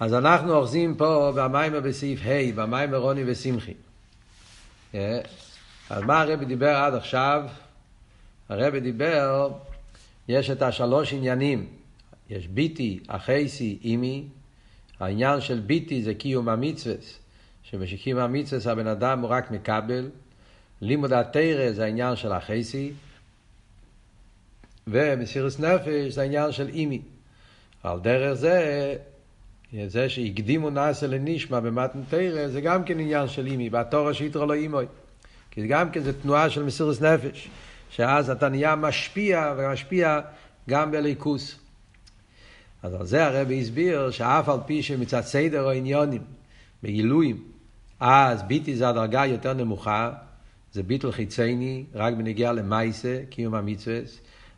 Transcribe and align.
אז 0.00 0.14
אנחנו 0.14 0.54
אוחזים 0.54 0.94
פה 0.94 1.32
במיימר 1.36 1.80
בסעיף 1.80 2.20
ה', 2.24 2.52
במיימר 2.54 2.96
רוני 2.96 3.22
ושמחי. 3.26 3.74
אה? 4.94 5.20
אז 5.90 6.02
מה 6.02 6.20
הרבי 6.20 6.44
דיבר 6.44 6.76
עד 6.76 6.94
עכשיו? 6.94 7.44
הרבי 8.48 8.80
דיבר, 8.80 9.50
יש 10.28 10.50
את 10.50 10.62
השלוש 10.62 11.12
עניינים. 11.12 11.66
יש 12.30 12.46
ביטי, 12.46 13.00
אחייסי, 13.06 13.78
אימי. 13.84 14.24
העניין 15.00 15.40
של 15.40 15.60
ביטי 15.60 16.02
זה 16.02 16.14
קיום 16.14 16.48
המצווה, 16.48 16.94
שבשקיום 17.62 18.18
המצווה 18.18 18.72
הבן 18.72 18.86
אדם 18.86 19.20
הוא 19.20 19.30
רק 19.30 19.50
מקבל. 19.50 20.10
לימוד 20.80 21.12
התרא 21.12 21.72
זה 21.72 21.84
העניין 21.84 22.16
של 22.16 22.32
אחייסי. 22.32 22.92
ומסירוס 24.86 25.60
נפש 25.60 26.12
זה 26.12 26.22
העניין 26.22 26.52
של 26.52 26.68
אימי. 26.68 27.02
על 27.82 28.00
דרך 28.00 28.32
זה 28.32 28.96
זה 29.86 30.08
שהקדימו 30.08 30.70
נעשה 30.70 31.06
לנשמע 31.06 31.60
במתן 31.60 32.00
תרא, 32.08 32.48
זה 32.48 32.60
גם 32.60 32.84
כן 32.84 33.00
עניין 33.00 33.28
של 33.28 33.46
אימי, 33.46 33.70
בתורה 33.70 34.14
שיתרו 34.14 34.46
לו 34.46 34.52
אימוי. 34.52 34.86
כי 35.50 35.60
זה 35.60 35.66
גם 35.66 35.90
כן 35.90 36.00
זה 36.00 36.20
תנועה 36.22 36.50
של 36.50 36.62
מסירות 36.62 37.02
נפש, 37.02 37.48
שאז 37.90 38.30
אתה 38.30 38.48
נהיה 38.48 38.76
משפיע, 38.76 39.54
ומשפיע 39.58 40.20
גם 40.70 40.90
בליכוס. 40.90 41.58
אז 42.82 42.94
על 42.94 43.06
זה 43.06 43.26
הרבי 43.26 43.60
הסביר 43.60 44.10
שאף 44.10 44.48
על 44.48 44.58
פי 44.66 44.82
שמצד 44.82 45.20
סדר 45.20 45.62
או 45.64 45.70
עניונים, 45.70 46.22
בעילויים, 46.82 47.42
אז 48.00 48.42
ביטי 48.42 48.76
זה 48.76 48.88
הדרגה 48.88 49.26
יותר 49.26 49.52
נמוכה, 49.52 50.12
זה 50.72 50.82
ביטל 50.82 51.12
חיצייני, 51.12 51.84
רק 51.94 52.14
בנגיע 52.14 52.52
למייסה, 52.52 53.20
קיום 53.30 53.54
המצווה, 53.54 53.98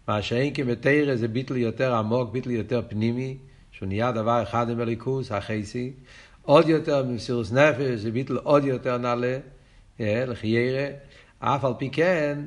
מה 0.08 0.22
שאין 0.22 0.54
כבתרא 0.54 1.16
זה 1.16 1.28
ביטל 1.28 1.56
יותר 1.56 1.94
עמוק, 1.94 2.32
ביטל 2.32 2.50
יותר 2.50 2.82
פנימי, 2.88 3.36
שהוא 3.76 3.88
נהיה 3.88 4.12
דבר 4.12 4.42
אחד 4.42 4.70
עם 4.70 4.80
הליכוס, 4.80 5.32
החייסי, 5.32 5.92
עוד 6.42 6.68
יותר 6.68 7.02
במסירוס 7.02 7.52
נפש, 7.52 8.00
זה 8.00 8.10
ביטל 8.10 8.36
עוד 8.36 8.64
יותר 8.64 8.98
נעלה, 8.98 9.38
אה, 10.00 10.24
לחיירה, 10.26 10.86
אף 11.38 11.64
על 11.64 11.72
פי 11.78 11.90
כן, 11.90 12.38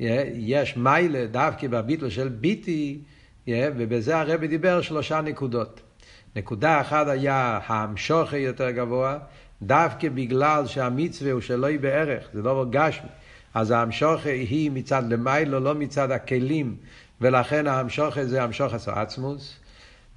אה, 0.00 0.24
יש 0.34 0.76
מיילה 0.76 1.26
דווקא 1.26 1.68
בביטל 1.68 2.10
של 2.10 2.28
ביטי, 2.28 3.00
אה, 3.48 3.68
ובזה 3.76 4.18
הרבי 4.18 4.48
דיבר 4.48 4.80
שלושה 4.80 5.20
נקודות. 5.20 5.80
נקודה 6.36 6.80
אחת 6.80 7.08
היה 7.08 7.60
המשוכר 7.66 8.36
יותר 8.36 8.70
גבוה, 8.70 9.18
דווקא 9.62 10.08
בגלל 10.08 10.66
שהמצווה 10.66 11.32
הוא 11.32 11.40
שלא 11.40 11.66
היא 11.66 11.80
בערך, 11.80 12.28
זה 12.34 12.42
לא 12.42 12.66
גשמי. 12.70 13.08
אז 13.54 13.70
ההמשוכר 13.70 14.30
היא 14.30 14.70
מצד 14.70 15.02
למיילו, 15.12 15.60
לא 15.60 15.74
מצד 15.74 16.10
הכלים, 16.10 16.76
ולכן 17.20 17.66
ההמשוכר 17.66 18.24
זה 18.24 18.42
המשוכר 18.42 18.76
עצמוס. 18.86 19.59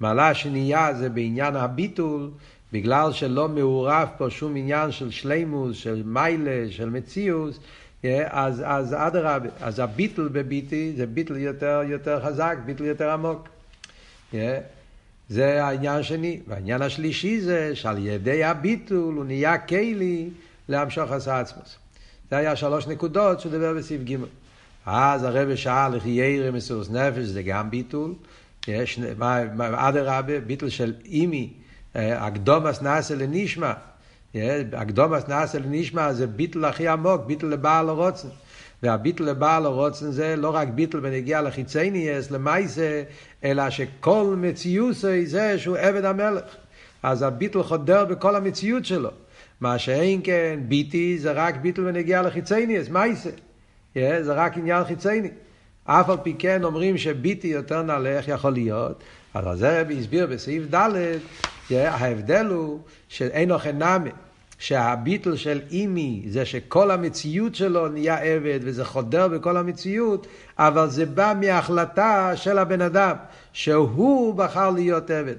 מעלה 0.04 0.28
השנייה 0.28 0.94
זה 0.94 1.08
בעניין 1.08 1.56
הביטול, 1.56 2.30
בגלל 2.72 3.12
שלא 3.12 3.48
מעורב 3.48 4.08
פה 4.18 4.30
שום 4.30 4.56
עניין 4.56 4.92
של 4.92 5.10
שלימוס, 5.10 5.76
של 5.76 6.02
מיילה, 6.06 6.66
של 6.70 6.90
מציאוס, 6.90 7.58
אז, 8.24 8.62
אז 8.66 8.94
אדרבה, 8.94 9.48
אז 9.60 9.78
הביטל 9.78 10.28
בביטי 10.28 10.92
זה 10.96 11.06
ביטל 11.06 11.36
יותר, 11.36 11.80
יותר 11.88 12.20
חזק, 12.24 12.56
ביטל 12.66 12.84
יותר 12.84 13.10
עמוק. 13.10 13.48
זה 15.28 15.64
העניין 15.64 15.96
השני. 15.96 16.40
והעניין 16.48 16.82
השלישי 16.82 17.40
זה 17.40 17.76
שעל 17.76 18.06
ידי 18.06 18.44
הביטול 18.44 19.14
הוא 19.14 19.24
נהיה 19.24 19.58
כלי 19.58 20.30
להמשוך 20.68 21.12
עשה 21.12 21.40
עצמוס. 21.40 21.76
זה 22.30 22.36
היה 22.36 22.56
שלוש 22.56 22.86
נקודות 22.86 23.40
שהוא 23.40 23.52
דבר 23.52 23.74
בסעיף 23.74 24.02
ג'. 24.02 24.16
אז 24.86 25.22
הרב 25.24 25.54
שאל 25.54 25.94
איך 25.94 26.06
ירא 26.06 26.50
מסירוס 26.50 26.90
נפש 26.90 27.24
זה 27.24 27.42
גם 27.42 27.70
ביטול. 27.70 28.12
יש, 28.68 29.00
אדרבה, 29.58 30.40
ביטל 30.40 30.68
של 30.68 30.94
אימי, 31.04 31.52
אה, 31.96 32.26
הקדומס 32.26 32.82
נעשה 32.82 33.14
לנשמע. 33.14 33.72
הקדומס 34.72 35.28
נעשה 35.28 35.58
לנשמע 35.58 36.12
זה 36.12 36.26
ביטל 36.26 36.64
הכי 36.64 36.88
עמוק, 36.88 37.24
ביטל 37.26 37.46
לבעל 37.46 37.88
הרוצן. 37.88 38.28
והביטל 38.82 39.24
לבעל 39.24 39.66
הרוצן 39.66 40.10
זה 40.10 40.36
לא 40.36 40.50
רק 40.54 40.68
ביטל 40.68 41.00
בנגיע 41.00 41.42
לחיצייניאס, 41.42 42.30
למייסה, 42.30 43.02
אלא 43.44 43.70
שכל 43.70 44.34
מציוסי 44.38 45.26
זה 45.26 45.58
שהוא 45.58 45.76
עבד 45.76 46.04
המלך. 46.04 46.44
אז 47.02 47.22
הביטל 47.22 47.62
חודר 47.62 48.04
בכל 48.04 48.36
המציאות 48.36 48.84
שלו. 48.84 49.10
מה 49.60 49.78
שאין 49.78 50.20
כן, 50.24 50.60
ביטי 50.68 51.18
זה 51.18 51.32
רק 51.32 51.56
ביטל 51.56 51.82
בנגיע 51.84 52.22
לחיצייניאס, 52.22 52.88
מייסה. 52.88 53.30
זה 53.94 54.32
רק 54.32 54.56
עניין 54.56 54.84
חיצייני. 54.84 55.28
אף 55.84 56.10
על 56.10 56.16
פי 56.22 56.34
כן 56.38 56.64
אומרים 56.64 56.98
שביטי 56.98 57.48
יותר 57.48 57.82
נעלה, 57.82 58.08
איך 58.08 58.28
יכול 58.28 58.52
להיות? 58.52 59.02
אז 59.34 59.58
זה 59.58 59.80
רבי 59.80 59.98
הסביר 59.98 60.26
בסעיף 60.26 60.74
ד', 60.74 60.90
ההבדל 61.70 62.46
הוא 62.46 62.78
שאין 63.08 63.50
אוכל 63.50 63.72
נמי, 63.72 64.10
שהביטל 64.58 65.36
של 65.36 65.60
אימי 65.70 66.22
זה 66.28 66.44
שכל 66.44 66.90
המציאות 66.90 67.54
שלו 67.54 67.88
נהיה 67.88 68.18
עבד 68.18 68.60
וזה 68.62 68.84
חודר 68.84 69.28
בכל 69.28 69.56
המציאות, 69.56 70.26
אבל 70.58 70.90
זה 70.90 71.06
בא 71.06 71.34
מההחלטה 71.40 72.32
של 72.36 72.58
הבן 72.58 72.80
אדם, 72.80 73.16
שהוא 73.52 74.34
בחר 74.34 74.70
להיות 74.70 75.10
עבד. 75.10 75.34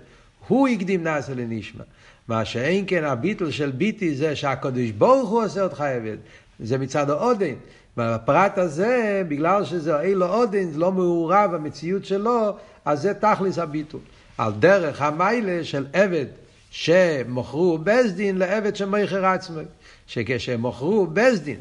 הוא 0.48 0.68
הקדים 0.68 1.04
נעשה 1.04 1.34
לנשמע. 1.34 1.84
מה 2.28 2.46
שאין 2.46 2.84
כן 2.88 3.04
הביטל 3.04 3.52
של 3.52 3.72
ביטי 3.72 4.16
זה 4.16 4.36
שהקדוש 4.36 4.92
ברוך 4.92 5.30
הוא 5.30 5.44
עושה 5.44 5.64
אותך 5.64 5.82
עבד. 5.82 6.18
זה 6.60 6.78
מצד 6.78 7.10
העודן. 7.10 7.54
והפרט 7.98 8.58
הזה, 8.58 9.24
בגלל 9.28 9.66
שזה 9.66 10.02
אילו 10.02 10.26
עודן, 10.26 10.68
לא 10.76 10.92
מעורב 10.92 11.52
במציאות 11.54 12.06
שלו, 12.06 12.56
אז 12.86 13.02
זה 13.02 13.14
תכלס 13.14 13.58
הביטול. 13.58 14.00
על 14.38 14.52
דרך 14.60 15.02
המיילה 15.02 15.64
של 15.64 15.86
עבד 15.94 16.26
שמוכרו 16.70 17.78
בסדין 17.78 18.38
לעבד 18.38 18.76
שמכר 18.76 19.26
עצמו. 19.26 19.62
שכשמוכרו 20.08 21.08
בסדין, 21.08 21.58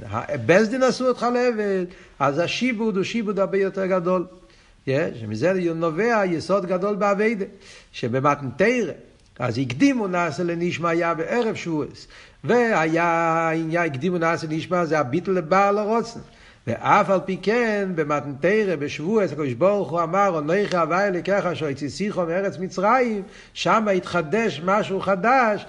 בסדין 0.46 0.82
עשו 0.82 1.08
אותך 1.08 1.26
לעבד, 1.34 1.84
אז 2.18 2.38
השיבוד 2.38 2.96
הוא 2.96 3.04
שיבוד 3.04 3.38
הרבה 3.38 3.58
יותר 3.58 3.86
גדול. 3.86 4.26
שמזה 4.86 5.52
נובע 5.74 6.22
יסוד 6.26 6.66
גדול 6.66 6.96
באביידה, 6.96 7.44
שבמתנתרא, 7.92 8.92
אז 9.38 9.58
הקדימו 9.58 10.08
נעשה 10.08 10.42
לנשמע 10.42 10.88
היה 10.88 11.14
בערב 11.14 11.54
שבועס. 11.54 12.06
והיה 12.44 13.50
עניין, 13.50 13.86
הקדימו 13.86 14.18
נעשה 14.18 14.46
לנשמע 14.46 14.84
זה 14.84 14.98
הביטל 14.98 15.30
לבעל 15.30 15.78
הרוצן. 15.78 16.20
ואף 16.66 17.10
על 17.10 17.20
פי 17.24 17.38
כן, 17.42 17.88
במתנתרא, 17.94 18.76
בשבועס, 18.76 19.32
הקדוש 19.32 19.52
ברוך 19.52 19.90
הוא 19.90 20.02
אמר, 20.02 20.28
אונך 20.28 20.74
הווי 20.74 21.10
לקחה 21.12 21.54
שהוציא 21.54 21.88
שיחו 21.88 22.26
מארץ 22.26 22.58
מצרים, 22.58 23.22
שם 23.54 23.88
התחדש 23.96 24.60
משהו 24.64 25.00
חדש. 25.00 25.66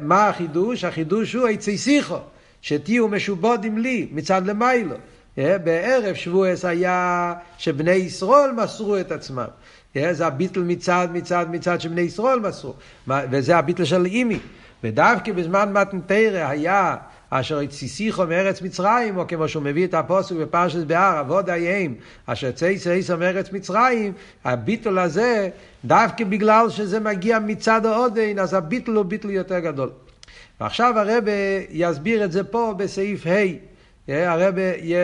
מה 0.00 0.28
החידוש? 0.28 0.84
החידוש 0.84 1.32
הוא 1.32 1.48
עצי 1.48 1.78
שיחו, 1.78 2.18
שתהיו 2.60 3.08
משובודים 3.08 3.78
לי, 3.78 4.08
מצד 4.12 4.46
למיילו. 4.46 4.96
בערב 5.36 6.14
שבועס 6.14 6.64
היה 6.64 7.34
שבני 7.58 7.90
ישראל 7.90 8.50
מסרו 8.52 8.96
את 8.96 9.12
עצמם. 9.12 9.46
זה 10.10 10.26
הביטל 10.26 10.60
מצד, 10.60 11.08
מצד, 11.12 11.46
מצד 11.50 11.80
שבני 11.80 12.00
ישראל 12.00 12.40
מסרו. 12.40 12.74
וזה 13.08 13.56
הביטל 13.56 13.84
של 13.84 14.06
אימי. 14.06 14.38
ודווקא 14.84 15.32
בזמן 15.32 15.72
מתנתרא 15.72 16.48
היה 16.48 16.96
אשר 17.30 17.58
הציסיכו 17.58 18.26
מארץ 18.26 18.62
מצרים, 18.62 19.16
או 19.16 19.28
כמו 19.28 19.48
שהוא 19.48 19.62
מביא 19.62 19.84
את 19.84 19.94
הפוסק 19.94 20.36
בפרשת 20.36 20.86
בהר, 20.86 21.20
אבוד 21.20 21.50
איים, 21.50 21.94
אשר 22.26 22.50
צייסו 22.50 22.90
איסו 22.90 23.16
מארץ 23.16 23.52
מצרים, 23.52 24.12
הביטול 24.44 24.98
הזה, 24.98 25.48
דווקא 25.84 26.24
בגלל 26.24 26.70
שזה 26.70 27.00
מגיע 27.00 27.38
מצד 27.38 27.86
העודן, 27.86 28.38
אז 28.38 28.54
הביטול 28.54 28.96
הוא 28.96 29.04
ביטול 29.04 29.30
יותר 29.30 29.58
גדול. 29.58 29.90
ועכשיו 30.60 30.98
הרב 30.98 31.24
יסביר 31.70 32.24
את 32.24 32.32
זה 32.32 32.44
פה 32.44 32.74
בסעיף 32.76 33.26
ה', 33.26 33.75
הרב 34.08 34.54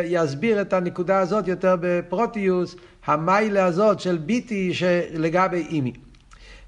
יסביר 0.04 0.60
את 0.60 0.72
הנקודה 0.72 1.18
הזאת 1.18 1.48
יותר 1.48 1.76
בפרוטיוס, 1.80 2.76
המיילה 3.04 3.64
הזאת 3.64 4.00
של 4.00 4.18
ביטי 4.18 4.74
שלגבי 4.74 5.66
אימי. 5.70 5.92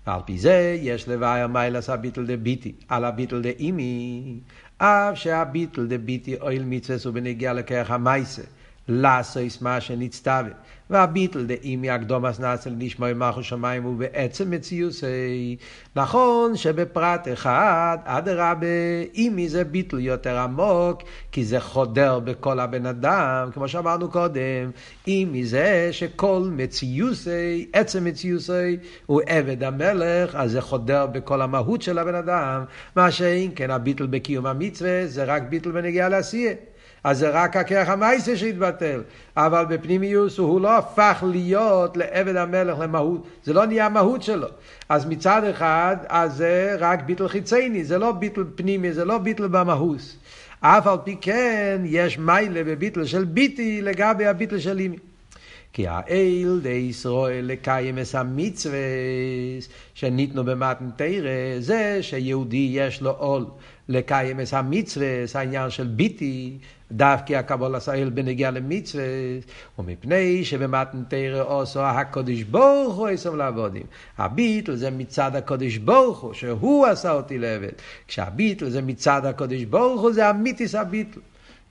ועל 0.06 0.20
פי 0.24 0.38
זה 0.38 0.76
יש 0.80 1.08
לבאר 1.08 1.46
מיילס 1.46 1.90
הביטל 1.90 2.26
דה 2.26 2.36
ביטי, 2.36 2.72
על 2.88 3.04
הביטל 3.04 3.42
דה 3.42 3.48
אימי, 3.48 4.38
אף 4.78 5.14
שהביטל 5.14 5.86
דה 5.86 5.98
ביטי 5.98 6.36
אויל 6.40 6.64
מצווה 6.64 7.10
ובנגיע 7.10 7.52
לכרך 7.52 7.90
המייסה, 7.90 8.42
לעשויס 8.88 9.62
מה 9.62 9.80
שנצטווה. 9.80 10.50
והביטל 10.90 11.44
דאימי 11.44 11.90
הקדומס 11.90 12.40
נעשה 12.40 12.70
לנשמע 12.70 13.12
ממחו 13.12 13.42
שמיים 13.42 13.86
ובעצם 13.86 14.50
מציוסי. 14.50 15.56
נכון 15.96 16.56
שבפרט 16.56 17.28
אחד, 17.32 17.98
אדרבה, 18.04 18.66
אימי 19.14 19.48
זה 19.48 19.64
ביטל 19.64 19.98
יותר 19.98 20.38
עמוק, 20.38 21.02
כי 21.32 21.44
זה 21.44 21.60
חודר 21.60 22.18
בכל 22.18 22.60
הבן 22.60 22.86
אדם, 22.86 23.50
כמו 23.54 23.68
שאמרנו 23.68 24.10
קודם, 24.10 24.70
אימי 25.06 25.44
זה 25.44 25.88
שכל 25.92 26.48
מציוסי, 26.52 27.70
עצם 27.72 28.04
מציוסי, 28.04 28.76
הוא 29.06 29.20
עבד 29.26 29.62
המלך, 29.62 30.34
אז 30.34 30.50
זה 30.50 30.60
חודר 30.60 31.06
בכל 31.06 31.42
המהות 31.42 31.82
של 31.82 31.98
הבן 31.98 32.14
אדם, 32.14 32.64
מה 32.96 33.10
שאם 33.10 33.50
כן 33.54 33.70
הביטל 33.70 34.06
בקיום 34.06 34.46
המצווה, 34.46 35.06
זה 35.06 35.24
רק 35.24 35.42
ביטל 35.42 35.70
בנגיעה 35.70 36.08
לעשייה. 36.08 36.52
אז 37.04 37.18
זה 37.18 37.30
רק 37.30 37.56
הכרך 37.56 37.88
המייסה 37.88 38.36
שהתבטל. 38.36 39.02
אבל 39.36 39.64
בפנימיוס 39.68 40.38
הוא 40.38 40.60
לא 40.60 40.78
הפך 40.78 41.24
להיות 41.30 41.96
לעבד 41.96 42.36
המלך 42.36 42.78
למהות, 42.78 43.26
זה 43.44 43.52
לא 43.52 43.66
נהיה 43.66 43.86
המהות 43.86 44.22
שלו. 44.22 44.48
אז 44.88 45.06
מצד 45.06 45.44
אחד, 45.44 45.96
אז 46.08 46.36
זה 46.36 46.76
רק 46.78 47.02
ביטל 47.02 47.28
חיצייני, 47.28 47.84
זה 47.84 47.98
לא 47.98 48.12
ביטל 48.12 48.44
פנימי, 48.54 48.92
זה 48.92 49.04
לא 49.04 49.18
ביטל 49.18 49.46
במהוס. 49.46 50.16
אף 50.60 50.86
על 50.86 50.98
פי 51.04 51.16
כן, 51.20 51.82
יש 51.84 52.18
מיילה 52.18 52.64
בביטל 52.64 53.04
של 53.04 53.24
ביטי 53.24 53.82
לגבי 53.82 54.26
הביטל 54.26 54.58
של 54.58 54.78
אימי. 54.78 54.96
כי 55.72 55.86
האל 55.86 56.60
די 56.62 56.68
ישראל 56.68 57.44
לקיים 57.44 57.98
את 57.98 58.14
המצווה 58.14 58.78
שניתנו 59.94 60.44
במתן 60.44 60.90
תרא, 60.96 61.30
זה 61.58 61.98
שיהודי 62.02 62.70
יש 62.72 63.02
לו 63.02 63.10
עול 63.10 63.46
לקיים 63.88 64.40
את 64.40 64.52
המצווה, 64.52 65.06
העניין 65.34 65.70
של 65.70 65.86
ביטי, 65.86 66.58
דווקא 66.96 67.34
הקבול 67.34 67.76
ישראל 67.76 68.10
בנגיע 68.10 68.50
למצווה, 68.50 69.04
ומפני 69.78 70.44
שבמתן 70.44 71.02
תרא 71.08 71.42
עושו 71.42 71.80
הקודש 71.80 72.42
ברוך 72.42 72.96
הוא 72.96 73.08
עשם 73.08 73.36
לעבודים. 73.36 73.86
הביטל 74.18 74.74
זה 74.74 74.90
מצד 74.90 75.36
הקודש 75.36 75.76
ברוך 75.76 76.20
הוא, 76.20 76.34
שהוא 76.34 76.86
עשה 76.86 77.12
אותי 77.12 77.38
לעבד. 77.38 77.72
כשהביטל 78.08 78.70
זה 78.70 78.82
מצד 78.82 79.26
הקודש 79.26 79.62
ברוך 79.62 80.00
הוא, 80.00 80.12
זה 80.12 80.30
אמיתיס 80.30 80.74
הביטל. 80.74 81.20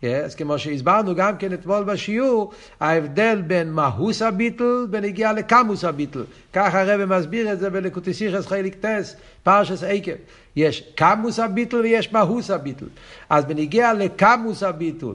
אז 0.08 0.36
כמו 0.36 0.60
שהסברנו 0.60 1.16
גם 1.16 1.38
כן 1.38 1.54
אתמול 1.54 1.84
בשיעור, 1.84 2.52
ההבדל 2.80 3.42
בין 3.48 3.72
מהוס 3.72 4.22
הביטל 4.22 4.88
בנגיעה 4.90 5.34
לקמוס 5.34 5.84
הביטל. 5.84 6.24
ככה 6.54 6.82
הרב 6.82 7.06
מסביר 7.06 7.54
את 7.54 7.60
זה 7.60 7.70
בלקוטיסיכס 7.70 8.48
חיליק 8.48 8.76
טס, 8.76 9.16
פרשס 9.44 9.84
עקב. 9.84 10.12
יש 10.56 10.84
קמוס 10.96 11.40
הביטל 11.40 11.78
ויש 11.78 12.14
מהוס 12.14 12.52
הביטל. 12.52 12.86
אז 13.30 13.46
בנגיעה 13.46 13.94
לקמוס 13.94 14.64
הביטל, 14.64 15.14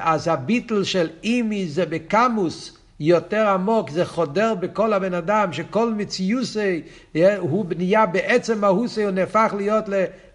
אז 0.00 0.28
הביטל 0.28 0.84
של 0.84 1.08
אימי 1.24 1.68
זה 1.68 1.86
בקמוס 1.86 2.78
יותר 3.00 3.48
עמוק, 3.48 3.90
זה 3.90 4.04
חודר 4.04 4.54
בכל 4.54 4.92
הבן 4.92 5.14
אדם, 5.14 5.52
שכל 5.52 5.94
מציוסי, 5.94 6.82
הוא 7.38 7.64
נהיה 7.76 8.06
בעצם 8.06 8.60
מהוסי, 8.60 9.02
הוא 9.02 9.10
נהפך 9.10 9.54
להיות 9.56 9.84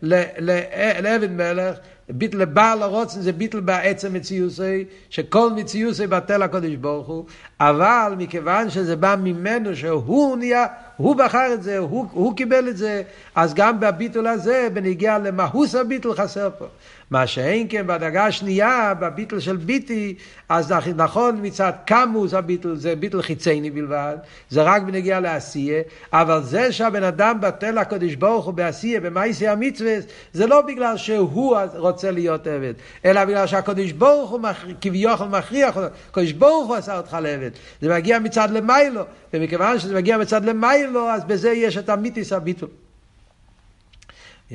לעבד 0.04 1.32
מלך. 1.32 1.78
ביטל 2.10 2.38
לבעל 2.38 2.84
הרוצן 2.84 3.22
זה 3.22 3.32
ביטל 3.32 3.60
בעצם 3.60 4.14
מציוסי, 4.14 4.86
שכל 5.10 5.50
מציוסי 5.56 6.08
בטל 6.08 6.42
הקודש 6.42 6.76
ברוך 6.76 7.08
הוא, 7.08 7.26
אבל 7.60 8.14
מכיוון 8.18 8.70
שזה 8.70 8.96
בא 8.96 9.16
ממנו, 9.24 9.76
שהוא 9.76 10.38
נהיה, 10.38 10.66
הוא 10.98 11.16
בחר 11.16 11.54
את 11.54 11.64
זה, 11.64 11.78
הוא, 11.78 12.06
הוא 12.12 12.38
קיבל 12.38 12.70
את 12.70 12.78
זה, 12.78 13.02
אז 13.36 13.54
גם 13.54 13.80
בביטול 13.80 14.28
הזה, 14.28 14.68
בנגיע 14.74 15.18
למהוס 15.18 15.76
הביטול 15.76 16.16
חסר 16.16 16.50
פה. 16.58 16.66
מה 17.12 17.28
שאין 17.28 17.68
כן 17.70 17.88
בדרגה 17.88 18.26
השנייה, 18.26 18.94
בביטל 19.00 19.40
של 19.40 19.58
ביטי, 19.58 20.16
אז 20.50 20.74
נכון 20.96 21.40
מצד 21.42 21.72
קמוס 21.86 22.34
הביטל 22.34 22.76
זה 22.76 22.96
ביטל 22.96 23.22
חיצייני 23.22 23.72
בלבד, 23.72 24.18
זה 24.50 24.64
רק 24.64 24.82
בנגיע 24.82 25.20
לעשייה, 25.20 25.82
אבל 26.14 26.44
זה 26.44 26.72
שהבן 26.72 27.04
אדם 27.04 27.42
בטל 27.42 27.78
הקודש 27.78 28.16
ברוך 28.16 28.46
הוא 28.46 28.54
בעשייה, 28.54 29.00
במאיסי 29.00 29.48
המצווה, 29.48 29.93
זה 30.34 30.48
לא 30.48 30.62
בגלל 30.62 30.98
שהוא 30.98 31.58
רוצה 31.76 32.12
להיות 32.12 32.48
עבד, 32.48 32.74
אלא 33.06 33.26
בגלל 33.26 33.48
שהקודש 33.48 33.92
ברוך 33.92 34.30
הוא 34.30 34.40
כביכול 34.82 35.28
מכריח 35.28 35.78
אותו, 35.78 35.88
הקודש 36.10 36.32
ברוך 36.32 36.68
הוא 36.68 36.76
עשה 36.76 36.98
אותך 36.98 37.18
לעבד, 37.22 37.52
זה 37.82 37.96
מגיע 37.96 38.20
מצד 38.20 38.50
למיילו, 38.52 39.02
ומכיוון 39.34 39.80
שזה 39.80 39.96
מגיע 39.96 40.18
מצד 40.18 40.46
למיילו, 40.46 41.10
אז 41.10 41.24
בזה 41.24 41.52
יש 41.52 41.78
את 41.78 41.90
המיתיס 41.90 42.34
הביטול. 42.34 42.70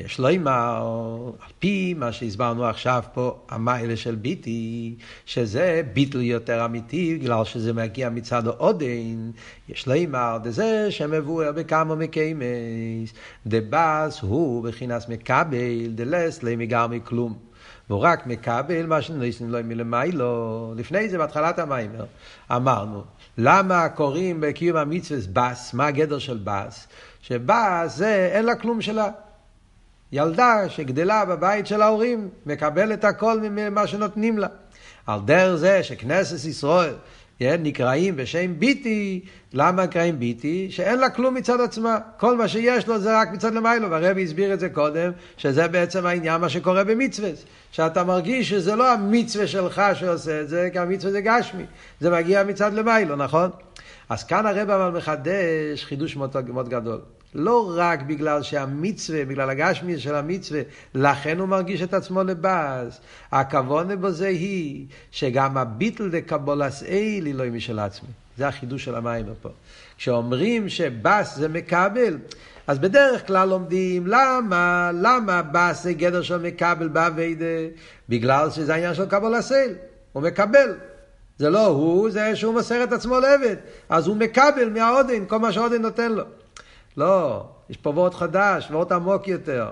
יש 0.05 0.19
לו 0.19 0.29
אימר, 0.29 0.85
על 1.41 1.53
פי 1.59 1.95
מה 1.95 2.13
שהסברנו 2.13 2.65
עכשיו 2.65 3.03
פה, 3.15 3.39
המיילה 3.49 3.97
של 3.97 4.15
ביטי, 4.15 4.95
שזה 5.27 5.83
ביטל 5.93 6.21
יותר 6.21 6.65
אמיתי, 6.65 7.19
בגלל 7.19 7.45
שזה 7.45 7.73
מגיע 7.73 8.11
מצד 8.11 8.47
העודן, 8.47 9.31
יש 9.69 9.87
לו 9.87 9.95
אימר, 9.95 10.39
דזה 10.43 10.91
שמבואר 10.91 11.53
בכמה 11.53 11.95
מקיימס, 11.95 13.13
דבס 13.47 14.21
הוא 14.21 14.65
בחינס 14.65 15.09
מקבל, 15.09 15.87
דלס 15.95 16.43
לא 16.43 16.57
מגר 16.57 16.87
מכלום. 16.87 17.35
והוא 17.91 18.01
רק 18.01 18.27
מקבל 18.27 18.87
מה 18.87 19.03
שניסים 19.03 19.51
לו 19.51 19.59
מלמיילו. 19.65 20.73
לפני 20.77 21.09
זה, 21.09 21.19
בהתחלת 21.19 21.59
המיימר, 21.59 22.05
אמרנו, 22.57 23.03
למה 23.39 23.89
קוראים 23.89 24.41
בקיום 24.41 24.77
המצווה 24.77 25.21
בס? 25.33 25.75
מה 25.75 25.87
הגדר 25.87 26.19
של 26.19 26.41
בס? 26.45 26.89
שבס 27.23 27.97
זה, 27.97 28.31
אין 28.33 28.45
לה 28.45 28.55
כלום 28.55 28.83
שלה. 28.83 29.11
ילדה 30.13 30.69
שגדלה 30.69 31.25
בבית 31.25 31.67
של 31.67 31.83
ההורים, 31.83 32.29
מקבלת 32.47 33.05
הכל 33.05 33.41
ממה 33.41 33.87
שנותנים 33.87 34.39
לה. 34.39 34.49
על 35.07 35.21
דרך 35.25 35.57
זה 35.57 35.83
שכנסת 35.83 36.49
ישראל 36.49 36.95
נקראים 37.41 38.17
בשם 38.17 38.59
ביטי, 38.59 39.21
למה 39.53 39.85
נקראים 39.85 40.19
ביטי? 40.19 40.67
שאין 40.71 40.99
לה 40.99 41.11
כלום 41.11 41.35
מצד 41.35 41.61
עצמה. 41.61 41.99
כל 42.17 42.37
מה 42.37 42.49
שיש 42.49 42.89
לו 42.89 42.99
זה 42.99 43.21
רק 43.21 43.29
מצד 43.33 43.55
למיילו, 43.55 43.91
והרבי 43.91 44.25
הסביר 44.25 44.55
את 44.55 44.61
זה 44.61 44.69
קודם, 44.69 45.11
שזה 45.37 45.69
בעצם 45.69 46.07
העניין 46.07 46.41
מה 46.41 46.49
שקורה 46.49 46.85
במצווה. 46.85 47.31
שאתה 47.71 48.05
מרגיש 48.05 48.51
שזה 48.51 48.77
לא 48.77 48.93
המצווה 48.93 49.47
שלך 49.47 49.83
שעושה 49.95 50.41
את 50.41 50.49
זה, 50.49 50.69
כי 50.73 50.79
המצווה 50.79 51.13
זה 51.13 51.21
גשמי. 51.21 51.65
זה 52.01 52.11
מגיע 52.11 52.45
מצד 52.45 52.73
למיילו, 52.73 53.17
נכון? 53.17 53.51
אז 54.09 54.25
כאן 54.25 54.47
הרב 54.47 54.71
אבל 54.71 54.99
מחדש 54.99 55.85
חידוש 55.85 56.17
מאוד, 56.17 56.51
מאוד 56.51 56.69
גדול. 56.69 57.01
לא 57.35 57.73
רק 57.77 58.03
בגלל 58.03 58.43
שהמצווה, 58.43 59.25
בגלל 59.25 59.51
הגשמי 59.51 59.99
של 59.99 60.15
המצווה, 60.15 60.61
לכן 60.95 61.39
הוא 61.39 61.49
מרגיש 61.49 61.83
את 61.83 61.95
עצמו 61.95 62.25
לבאז. 62.25 63.01
הכוונה 63.33 63.97
בזה 63.97 64.29
היא 64.29 64.87
שגם 65.11 65.57
הביטל 65.57 66.09
דה 66.09 66.21
קבולס 66.21 66.83
אילי 66.83 67.33
לא 67.33 67.45
משל 67.45 67.79
עצמי. 67.79 68.09
זה 68.37 68.49
החידוש 68.49 68.85
של 68.85 68.95
המים 68.95 69.27
פה. 69.43 69.49
כשאומרים 69.99 70.69
שבס 70.69 71.37
זה 71.37 71.49
מקבל, 71.49 72.19
אז 72.67 72.79
בדרך 72.79 73.27
כלל 73.27 73.49
לומדים 73.49 74.07
למה, 74.07 74.91
למה 74.95 75.43
בס 75.43 75.83
זה 75.83 75.93
גדר 75.93 76.23
של 76.23 76.39
מקבל 76.39 76.89
באביידה? 76.89 77.45
בגלל 78.09 78.51
שזה 78.51 78.75
העניין 78.75 78.95
של 78.95 79.07
קבולס 79.07 79.53
איל. 79.53 79.73
הוא 80.13 80.23
מקבל. 80.23 80.75
זה 81.39 81.51
לא 81.51 81.67
הוא, 81.67 82.11
זה 82.11 82.37
שהוא 82.37 82.53
מוסר 82.55 82.85
את 82.85 82.93
עצמו 82.93 83.21
לעבד. 83.21 83.57
אז 83.89 84.07
הוא 84.07 84.17
מקבל 84.17 84.69
מהעודן, 84.75 85.25
כל 85.27 85.39
מה 85.39 85.53
שהעודן 85.53 85.83
נותן 85.83 86.13
לו. 86.13 86.25
לא, 86.99 87.45
יש 87.71 87.77
פה 87.77 87.91
וורט 87.91 88.15
חדש, 88.15 88.69
וורט 88.71 88.93
עמוק 88.93 89.29
יותר. 89.29 89.71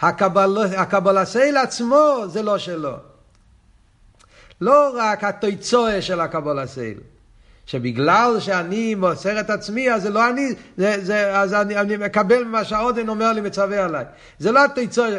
הקבלה 0.00 1.24
סייל 1.24 1.56
עצמו 1.56 2.24
זה 2.26 2.42
לא 2.42 2.58
שלו. 2.58 2.92
לא 4.60 4.94
רק 4.96 5.24
התויצואה 5.24 6.02
של 6.02 6.20
הקבלה 6.20 6.66
סייל. 6.66 6.98
שבגלל 7.66 8.36
שאני 8.40 8.94
מוסר 8.94 9.40
את 9.40 9.50
עצמי, 9.50 9.92
אז 9.92 10.02
זה 10.02 10.10
לא 10.10 10.28
אני, 10.28 10.48
זה, 10.76 11.04
זה, 11.04 11.38
אז 11.38 11.54
אני, 11.54 11.76
אני 11.76 11.96
מקבל 11.96 12.44
מה 12.44 12.64
שהעודן 12.64 13.08
אומר 13.08 13.32
לי, 13.32 13.40
מצווה 13.40 13.84
עליי. 13.84 14.04
זה 14.38 14.52
לא 14.52 14.64
התויצואה. 14.64 15.18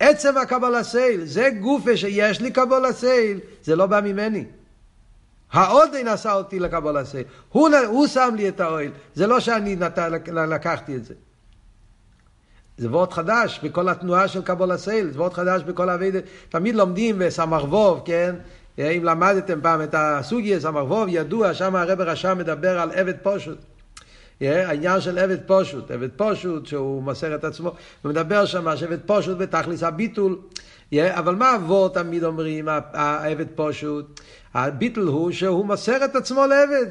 עצם 0.00 0.36
הקבלה 0.36 0.80
זה 1.24 1.50
גופה 1.60 1.96
שיש 1.96 2.40
לי 2.40 2.50
קבלה 2.50 2.92
זה 3.62 3.76
לא 3.76 3.86
בא 3.86 4.00
ממני. 4.00 4.44
העודן 5.54 6.08
עשה 6.08 6.32
אותי 6.32 6.60
לקבול 6.60 6.96
עשה. 6.96 7.22
הוא, 7.48 7.68
הוא 7.86 8.06
שם 8.06 8.34
לי 8.36 8.48
את 8.48 8.60
האוהל. 8.60 8.90
זה 9.14 9.26
לא 9.26 9.40
שאני 9.40 9.76
נת, 9.76 9.98
לקחתי 10.28 10.96
את 10.96 11.04
זה. 11.04 11.14
זה 12.76 12.88
וורט 12.88 13.12
חדש 13.12 13.60
בכל 13.62 13.88
התנועה 13.88 14.28
של 14.28 14.42
קבול 14.42 14.70
הסייל, 14.70 15.10
זה 15.10 15.18
וורט 15.18 15.32
חדש 15.32 15.62
בכל 15.62 15.90
הווידה. 15.90 16.18
תמיד 16.48 16.74
לומדים 16.74 17.18
בסמ"ך 17.18 17.64
ווב, 17.64 18.02
כן? 18.04 18.34
אם 18.78 19.00
למדתם 19.04 19.60
פעם 19.60 19.82
את 19.82 19.94
הסוגיה, 19.98 20.60
סמ"ך 20.60 20.90
ווב, 20.90 21.06
ידוע, 21.08 21.54
שם 21.54 21.76
הרב 21.76 22.00
רשם 22.00 22.38
מדבר 22.38 22.78
על 22.80 22.90
עבד 22.90 23.14
פושוט. 23.22 23.58
העניין 24.48 25.00
של 25.00 25.18
עבד 25.18 25.38
פושוט, 25.46 25.90
עבד 25.90 26.08
פושוט 26.16 26.66
שהוא 26.66 27.02
מוסר 27.02 27.34
את 27.34 27.44
עצמו, 27.44 27.72
הוא 28.02 28.10
מדבר 28.10 28.44
שם 28.44 28.76
שעבד 28.76 28.98
פושוט 29.06 29.38
בתכלס 29.38 29.82
הביטול. 29.82 30.38
אבל 31.00 31.34
מה 31.34 31.54
אבות 31.54 31.94
תמיד 31.94 32.24
אומרים, 32.24 32.68
העבד 32.92 33.46
פושוט? 33.54 34.20
הביטל 34.54 35.00
הוא 35.00 35.30
שהוא 35.32 35.66
מוסר 35.66 36.04
את 36.04 36.16
עצמו 36.16 36.46
לעבד. 36.46 36.90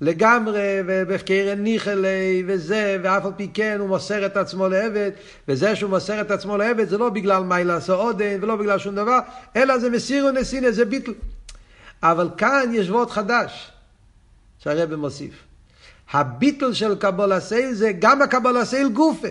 לגמרי, 0.00 0.78
ובקרן 0.86 1.58
ניחלי, 1.58 2.44
וזה, 2.46 2.98
ואף 3.02 3.24
על 3.26 3.32
פי 3.36 3.48
כן 3.54 3.76
הוא 3.80 3.88
מוסר 3.88 4.26
את 4.26 4.36
עצמו 4.36 4.68
לעבד, 4.68 5.10
וזה 5.48 5.76
שהוא 5.76 5.90
מוסר 5.90 6.20
את 6.20 6.30
עצמו 6.30 6.56
לעבד 6.56 6.88
זה 6.88 6.98
לא 6.98 7.10
בגלל 7.10 7.42
מי 7.42 7.64
לעשות 7.64 7.98
עודן, 7.98 8.38
ולא 8.42 8.56
בגלל 8.56 8.78
שום 8.78 8.94
דבר, 8.94 9.18
אלא 9.56 9.78
זה 9.78 9.90
מסיר 9.90 10.26
ונסינא, 10.26 10.70
זה 10.70 10.84
ביטל. 10.84 11.12
אבל 12.02 12.28
כאן 12.36 12.70
יש 12.72 12.90
וורט 12.90 13.10
חדש, 13.10 13.72
שהרבא 14.58 14.96
מוסיף. 14.96 15.51
הביטל 16.12 16.72
של 16.72 16.94
קבול 16.94 17.32
הסייל 17.32 17.74
זה 17.74 17.92
גם 17.98 18.22
הקבול 18.22 18.56
הסייל 18.56 18.88
גופה. 18.88 19.28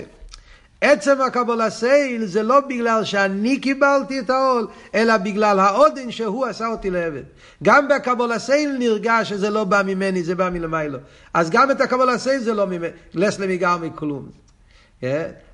עצם 0.81 1.21
הקבול 1.21 1.61
הסייל 1.61 2.25
זה 2.25 2.43
לא 2.43 2.59
בגלל 2.59 3.03
שאני 3.03 3.59
קיבלתי 3.59 4.19
את 4.19 4.29
העול, 4.29 4.67
אלא 4.95 5.17
בגלל 5.17 5.59
העודן 5.59 6.11
שהוא 6.11 6.45
עשה 6.45 6.67
אותי 6.67 6.89
לעבד. 6.89 7.23
גם 7.63 7.87
בקבול 7.87 8.31
הסייל 8.31 8.75
נרגש 8.79 9.29
שזה 9.29 9.49
לא 9.49 9.63
בא 9.63 9.81
ממני, 9.85 10.23
זה 10.23 10.35
בא 10.35 10.49
מלמיילו. 10.49 10.99
אז 11.33 11.49
גם 11.49 11.71
את 11.71 11.81
הקבול 11.81 12.09
הסייל 12.09 12.39
זה 12.39 12.53
לא 12.53 12.67
ממני, 12.67 12.91
לס 13.13 13.39
למיגר 13.39 13.77
מכלום. 13.77 14.29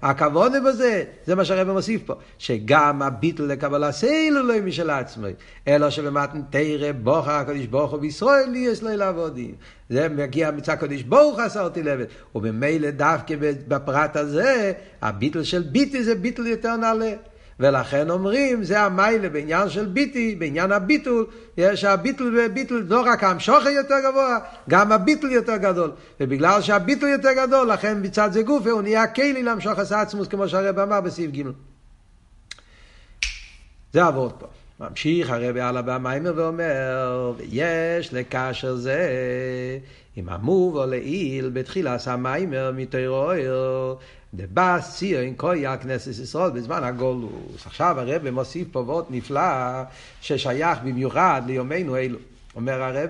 הכוונה 0.01 0.59
בזה, 0.59 1.03
זה 1.25 1.35
מה 1.35 1.45
שהרבא 1.45 1.73
מוסיף 1.73 2.01
פה, 2.05 2.13
שגם 2.37 3.01
הביטל 3.01 3.43
לקבלה 3.43 3.91
סייל 3.91 4.37
הוא 4.37 4.47
לא 4.47 4.53
משל 4.63 4.89
עצמו, 4.89 5.27
אלא 5.67 5.89
שבמתן 5.89 6.41
תרא 6.49 6.91
בוחר 6.91 7.31
הקדוש 7.31 7.65
ברוך 7.65 7.91
הוא 7.91 7.99
בישראל 7.99 8.55
יש 8.55 8.83
לו 8.83 8.95
לעבודים. 8.95 9.55
זה 9.89 10.09
מגיע 10.09 10.51
מצד 10.51 10.73
הקדוש 10.73 11.01
ברוך 11.01 11.39
עשה 11.39 11.61
אותי 11.61 11.83
לבד, 11.83 12.05
וממילא 12.35 12.89
דווקא 12.89 13.35
בפרט 13.67 14.15
הזה, 14.15 14.73
הביטל 15.01 15.43
של 15.43 15.61
ביטי 15.61 16.03
זה 16.03 16.15
ביטל 16.15 16.47
יותר 16.47 16.75
נעלה. 16.75 17.13
ולכן 17.59 18.09
אומרים, 18.09 18.63
זה 18.63 18.79
המיילה 18.81 19.29
בעניין 19.29 19.69
של 19.69 19.85
ביטי, 19.85 20.35
בעניין 20.35 20.71
הביטול, 20.71 21.25
יש 21.57 21.83
הביטול 21.83 22.39
וביטול, 22.39 22.85
לא 22.89 23.01
רק 23.05 23.23
המשוכר 23.23 23.69
יותר 23.69 23.95
גבוה, 24.09 24.39
גם 24.69 24.91
הביטול 24.91 25.31
יותר 25.31 25.57
גדול. 25.57 25.91
ובגלל 26.19 26.61
שהביטול 26.61 27.09
יותר 27.09 27.29
גדול, 27.33 27.71
לכן 27.71 27.97
מצד 28.01 28.29
זה 28.31 28.41
גופה, 28.41 28.71
הוא 28.71 28.81
נהיה 28.81 29.07
כלי 29.07 29.43
להמשוך 29.43 29.79
עצמוס, 29.79 30.27
כמו 30.27 30.49
שהרב 30.49 30.79
אמר 30.79 31.01
בסעיף 31.01 31.31
ג'. 31.31 31.43
זה 33.93 34.05
עבוד 34.05 34.33
פה. 34.39 34.47
ממשיך 34.79 35.29
הרבי 35.29 35.61
על 35.61 35.77
הבמיימר 35.77 36.33
ואומר, 36.35 37.33
ויש 37.37 38.13
לקשר 38.13 38.75
זה 38.75 39.09
עם 40.15 40.29
המובו 40.29 40.85
לעיל 40.85 41.49
בתחילת 41.53 42.07
המיימר 42.07 42.71
מתוירו 42.75 43.31
דבאס 44.33 44.97
ציון 44.97 45.33
קויה 45.35 45.77
כנסת 45.77 46.23
ישראל 46.23 46.51
בזמן 46.51 46.83
הגולוס. 46.83 47.65
עכשיו 47.65 47.99
הרב 47.99 48.29
מוסיף 48.29 48.67
פה 48.71 48.79
וורט 48.79 49.05
נפלא 49.09 49.41
ששייך 50.21 50.79
במיוחד 50.83 51.41
ליומנו 51.45 51.97
אלו. 51.97 52.17
אומר 52.55 52.81
הרב, 52.81 53.09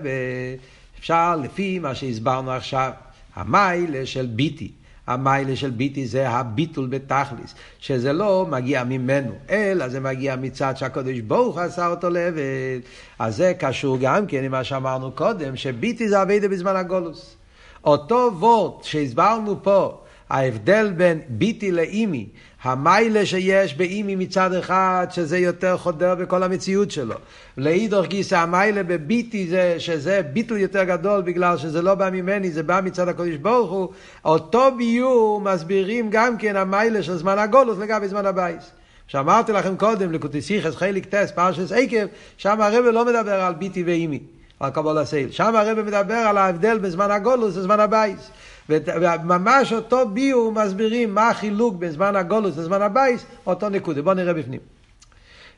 אפשר 0.98 1.36
לפי 1.36 1.78
מה 1.78 1.94
שהסברנו 1.94 2.50
עכשיו, 2.50 2.90
המיילה 3.34 4.06
של 4.06 4.26
ביטי. 4.26 4.72
המיילה 5.06 5.56
של 5.56 5.70
ביטי 5.70 6.06
זה 6.06 6.28
הביטול 6.28 6.86
בתכליס, 6.86 7.54
שזה 7.78 8.12
לא 8.12 8.46
מגיע 8.50 8.84
ממנו, 8.84 9.32
אלא 9.50 9.88
זה 9.88 10.00
מגיע 10.00 10.36
מצד 10.36 10.76
שהקדוש 10.76 11.20
ברוך 11.20 11.58
עשה 11.58 11.86
אותו 11.86 12.10
לעבד. 12.10 12.80
אז 13.18 13.36
זה 13.36 13.52
קשור 13.58 13.98
גם 14.00 14.26
כן 14.26 14.44
עם 14.44 14.50
מה 14.50 14.64
שאמרנו 14.64 15.12
קודם, 15.12 15.56
שבתי 15.56 16.08
זה 16.08 16.22
עבודה 16.22 16.48
בזמן 16.48 16.76
הגלות. 16.76 17.36
אותו 17.84 18.30
ווארט 18.38 18.84
שהסברנו 18.84 19.62
פה, 19.62 20.00
ההבדל 20.30 20.92
בין 20.96 21.20
בתי 21.28 21.72
לאמי, 21.72 22.26
המעלה 22.62 23.26
שיש 23.26 23.74
באמי 23.74 24.16
מצד 24.16 24.54
אחד, 24.54 25.06
שזה 25.10 25.38
יותר 25.38 25.76
חודר 25.76 26.14
בכל 26.14 26.42
המציאות 26.42 26.90
שלו. 26.90 27.14
לאידוך 27.56 28.06
גיסא 28.06 28.34
המעלה 28.34 28.82
בבתי 28.82 29.46
זה 29.46 29.74
שזה 29.78 30.20
ביטול 30.32 30.56
יותר 30.56 30.84
גדול 30.84 31.22
בגלל 31.22 31.56
שזה 31.56 31.82
לא 31.82 31.94
בא 31.94 32.10
ממני, 32.10 32.50
זה 32.50 32.62
בא 32.62 32.80
מצד 32.84 33.08
הקדוש 33.08 33.36
ברוך 33.36 33.70
הוא. 33.70 33.88
אותו 34.24 34.68
ביאור 34.76 35.40
מסבירים 35.40 36.08
גם 36.10 36.36
כן 36.36 36.56
המעלה 36.56 37.02
של 37.02 37.16
זמן 37.16 37.38
הגלות 37.38 37.78
לגבי 37.78 38.08
זמן 38.08 38.26
הבית. 38.26 38.70
שאמרתי 39.06 39.52
לכם 39.52 39.76
קודם, 39.76 40.12
לקוטי 40.12 40.41
שיחות 40.41 40.76
חלק 40.76 41.06
ט', 41.06 41.30
פרשת 41.30 41.72
עקב, 41.72 42.06
שם 42.36 42.60
הרב 42.60 42.84
לא 42.84 43.04
מדבר 43.04 43.40
על 43.40 43.54
בתי 43.54 43.82
ואמי, 43.82 44.20
על 44.60 44.70
קבלת 44.70 44.98
עול. 44.98 45.30
שם 45.30 45.56
הרב 45.56 45.82
מדבר 45.82 46.14
על 46.14 46.36
ההבדל 46.36 46.78
בזמן 46.78 47.10
הגלות 47.10 47.56
וזמן 47.56 47.80
הבית. 47.80 48.30
וממש 48.68 49.72
אותו 49.72 50.08
ביאור 50.08 50.52
מסבירים 50.52 51.14
מה 51.14 51.28
החילוק 51.28 51.76
בין 51.76 51.90
זמן 51.90 52.16
הגלות 52.16 52.56
לזמן 52.56 52.82
הבית, 52.82 53.26
אותו 53.46 53.68
נקודה. 53.68 54.02
בואו 54.02 54.14
נראה 54.14 54.34
בפנים. 54.34 54.60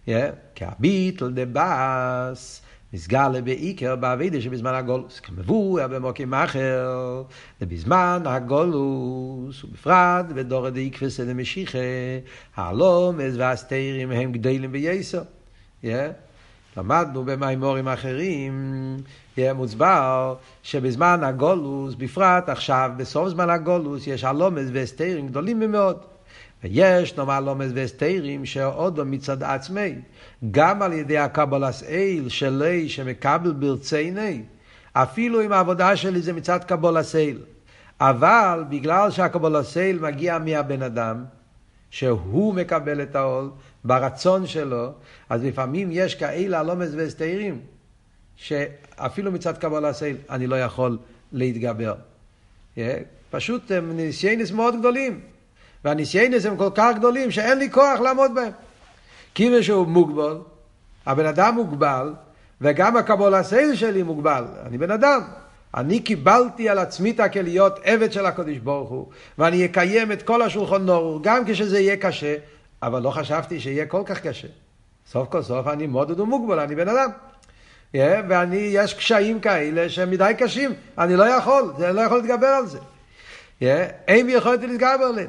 Yeah, 0.07 0.11
כי 0.55 0.65
הביטול 0.65 1.31
דבת 1.35 2.63
נסגר 2.93 3.29
בעיקר 3.45 3.97
בעבודה 3.97 4.41
שבזמן 4.41 4.75
הגלות. 4.75 5.21
כמבואר 5.21 5.89
במקום 5.89 6.35
אחר, 6.35 7.23
ובזמן 7.61 8.23
הגלות, 8.25 9.65
ובפרט 9.65 10.27
בדור 10.35 10.71
דעקבתא 10.71 11.21
דמשיחא, 11.21 11.79
הלומס 12.57 13.35
והסתירים 13.37 14.11
הם 14.11 14.33
גדלים 14.33 14.73
בייסו. 14.73 15.19
Yeah. 15.83 15.87
למדנו 16.77 17.25
במימורים 17.25 17.89
אחרים, 17.89 18.97
מוסבר 19.55 20.35
שבזמן 20.63 21.21
הגולוס, 21.25 21.95
בפרט 21.95 22.49
עכשיו, 22.49 22.91
בסוף 22.97 23.29
זמן 23.29 23.51
הגולוס, 23.51 24.07
יש 24.07 24.25
הלומס 24.25 24.67
והסתירים 24.73 25.29
גדולים 25.29 25.61
מאוד. 25.61 25.97
ויש 26.65 27.17
נאמר 27.17 27.41
לומס 27.41 27.71
והסתירים 27.75 28.47
שעוד 28.47 28.99
לא 28.99 29.05
מצד 29.05 29.43
עצמי, 29.43 29.95
גם 30.51 30.83
על 30.83 30.93
ידי 30.93 31.19
הקבלס 31.19 31.83
אל 31.83 32.25
שלי 32.29 32.89
שמקבל 32.89 33.53
ברציני, 33.53 34.43
אפילו 34.93 35.43
אם 35.43 35.53
העבודה 35.53 35.97
שלי 35.97 36.23
זה 36.23 36.33
מצד 36.33 36.65
קבלס 36.65 37.15
אל. 37.17 37.39
אבל 38.01 38.65
בגלל 38.69 39.11
שהקבלס 39.11 39.77
אל 39.77 39.99
מגיע 40.01 40.39
מהבן 40.39 40.83
אדם, 40.83 41.25
שהוא 41.91 42.55
מקבל 42.55 43.03
את 43.03 43.17
העול, 43.17 43.51
ברצון 43.85 44.47
שלו, 44.47 44.93
אז 45.29 45.45
לפעמים 45.45 45.89
יש 45.93 46.15
כאלה 46.15 46.61
הלומס 46.61 46.89
והסתירים, 46.97 47.61
שאפילו 48.41 49.33
מצד 49.33 49.59
קבלה 49.59 49.93
סייל 49.93 50.17
אני 50.31 50.47
לא 50.47 50.61
יכול 50.61 50.99
להתגבר. 51.33 51.95
Yeah, 52.77 52.81
פשוט 53.31 53.71
הם 53.71 53.97
ניסיינס 53.97 54.51
מאוד 54.51 54.79
גדולים, 54.79 55.21
והניסיינס 55.85 56.47
הם 56.47 56.57
כל 56.57 56.69
כך 56.75 56.93
גדולים 56.97 57.31
שאין 57.31 57.59
לי 57.59 57.71
כוח 57.71 58.01
לעמוד 58.01 58.35
בהם. 58.35 58.53
כאילו 59.35 59.63
שהוא 59.63 59.87
מוגבל, 59.87 60.39
הבן 61.07 61.27
אדם 61.27 61.55
מוגבל, 61.55 62.15
וגם 62.61 62.97
הקבלה 62.97 63.43
סייל 63.43 63.75
שלי 63.75 64.03
מוגבל, 64.03 64.45
אני 64.67 64.79
בן 64.79 64.91
אדם. 64.91 65.21
אני 65.75 66.01
קיבלתי 66.01 66.69
על 66.69 66.79
עצמי 66.79 67.11
את 67.11 67.21
הכליות 67.21 67.79
עבד 67.83 68.13
של 68.13 68.27
הקדוש 68.27 68.59
ברוך 68.59 68.91
הוא, 68.91 69.07
ואני 69.39 69.65
אקיים 69.65 70.13
את 70.13 70.23
כל 70.23 70.43
השולחון 70.43 70.87
נור, 70.87 71.21
גם 71.23 71.43
כשזה 71.47 71.81
יהיה 71.81 71.97
קשה, 71.97 72.37
אבל 72.83 73.03
לא 73.03 73.11
חשבתי 73.11 73.61
שיהיה 73.61 73.87
כל 73.87 74.03
כך 74.07 74.21
קשה. 74.21 74.49
סוף 75.07 75.29
כל 75.29 75.43
סוף 75.43 75.67
אני 75.67 75.87
מודד 75.87 76.21
ומוגבל, 76.21 76.59
אני 76.61 76.75
בן 76.75 76.89
אדם. 76.89 77.11
Yeah, 77.95 77.99
ואני, 78.29 78.57
יש 78.57 78.95
קשיים 78.95 79.41
כאלה 79.41 79.89
שהם 79.89 80.11
מדי 80.11 80.33
קשים, 80.39 80.71
אני 80.99 81.17
לא 81.17 81.25
יכול, 81.25 81.73
אני 81.85 81.97
לא 81.97 82.01
יכול 82.01 82.19
להתגבר 82.19 82.47
על 82.47 82.67
זה. 82.67 82.79
Yeah, 83.61 83.65
אין 84.09 84.27
בי 84.27 84.33
יכולת 84.33 84.61
להתגבר 84.61 85.05
עליהם. 85.05 85.29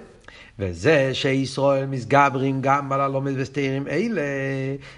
וזה 0.59 1.09
שישראל 1.13 1.85
מסגברים 1.85 2.57
גם 2.61 2.91
על 2.91 3.01
הלומד 3.01 3.31
וסתירים 3.35 3.87
אלה, 3.87 4.21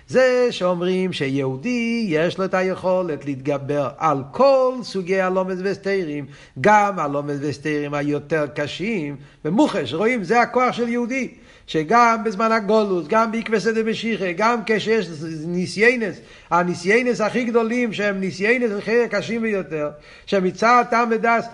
זה 0.08 0.48
שאומרים 0.52 1.14
שיהודי 1.14 2.06
יש 2.10 2.38
לו 2.38 2.46
את 2.46 2.54
היכולת 2.54 3.26
להתגבר 3.26 3.90
על 3.98 4.24
כל 4.32 4.74
סוגי 4.82 5.22
הלומד 5.22 5.56
וסתירים, 5.64 6.26
גם 6.62 7.00
הלומד 7.00 7.36
וסתירים 7.40 7.94
היותר 7.94 8.46
קשים, 8.56 9.16
ומוחש, 9.46 9.94
רואים, 9.94 10.24
זה 10.24 10.42
הכוח 10.42 10.72
של 10.72 10.90
יהודי. 10.90 11.34
שגם 11.68 12.24
בזמן 12.26 12.52
הגלות, 12.52 13.08
גם 13.08 13.32
בעקבתא 13.32 13.72
דמשיחא, 13.72 14.32
גם 14.32 14.60
כשיש 14.66 15.08
ניסיונות, 15.46 16.18
הניסיונות 16.50 17.22
הכי 17.22 17.44
גדולים 17.44 17.94
שהם 17.94 18.20
ניסיונות 18.20 18.72
הכי 18.78 18.92
קשים 19.10 19.42
ביותר, 19.42 19.90
שמצד 20.26 20.84
טעם 20.90 21.10
ודעת, 21.12 21.46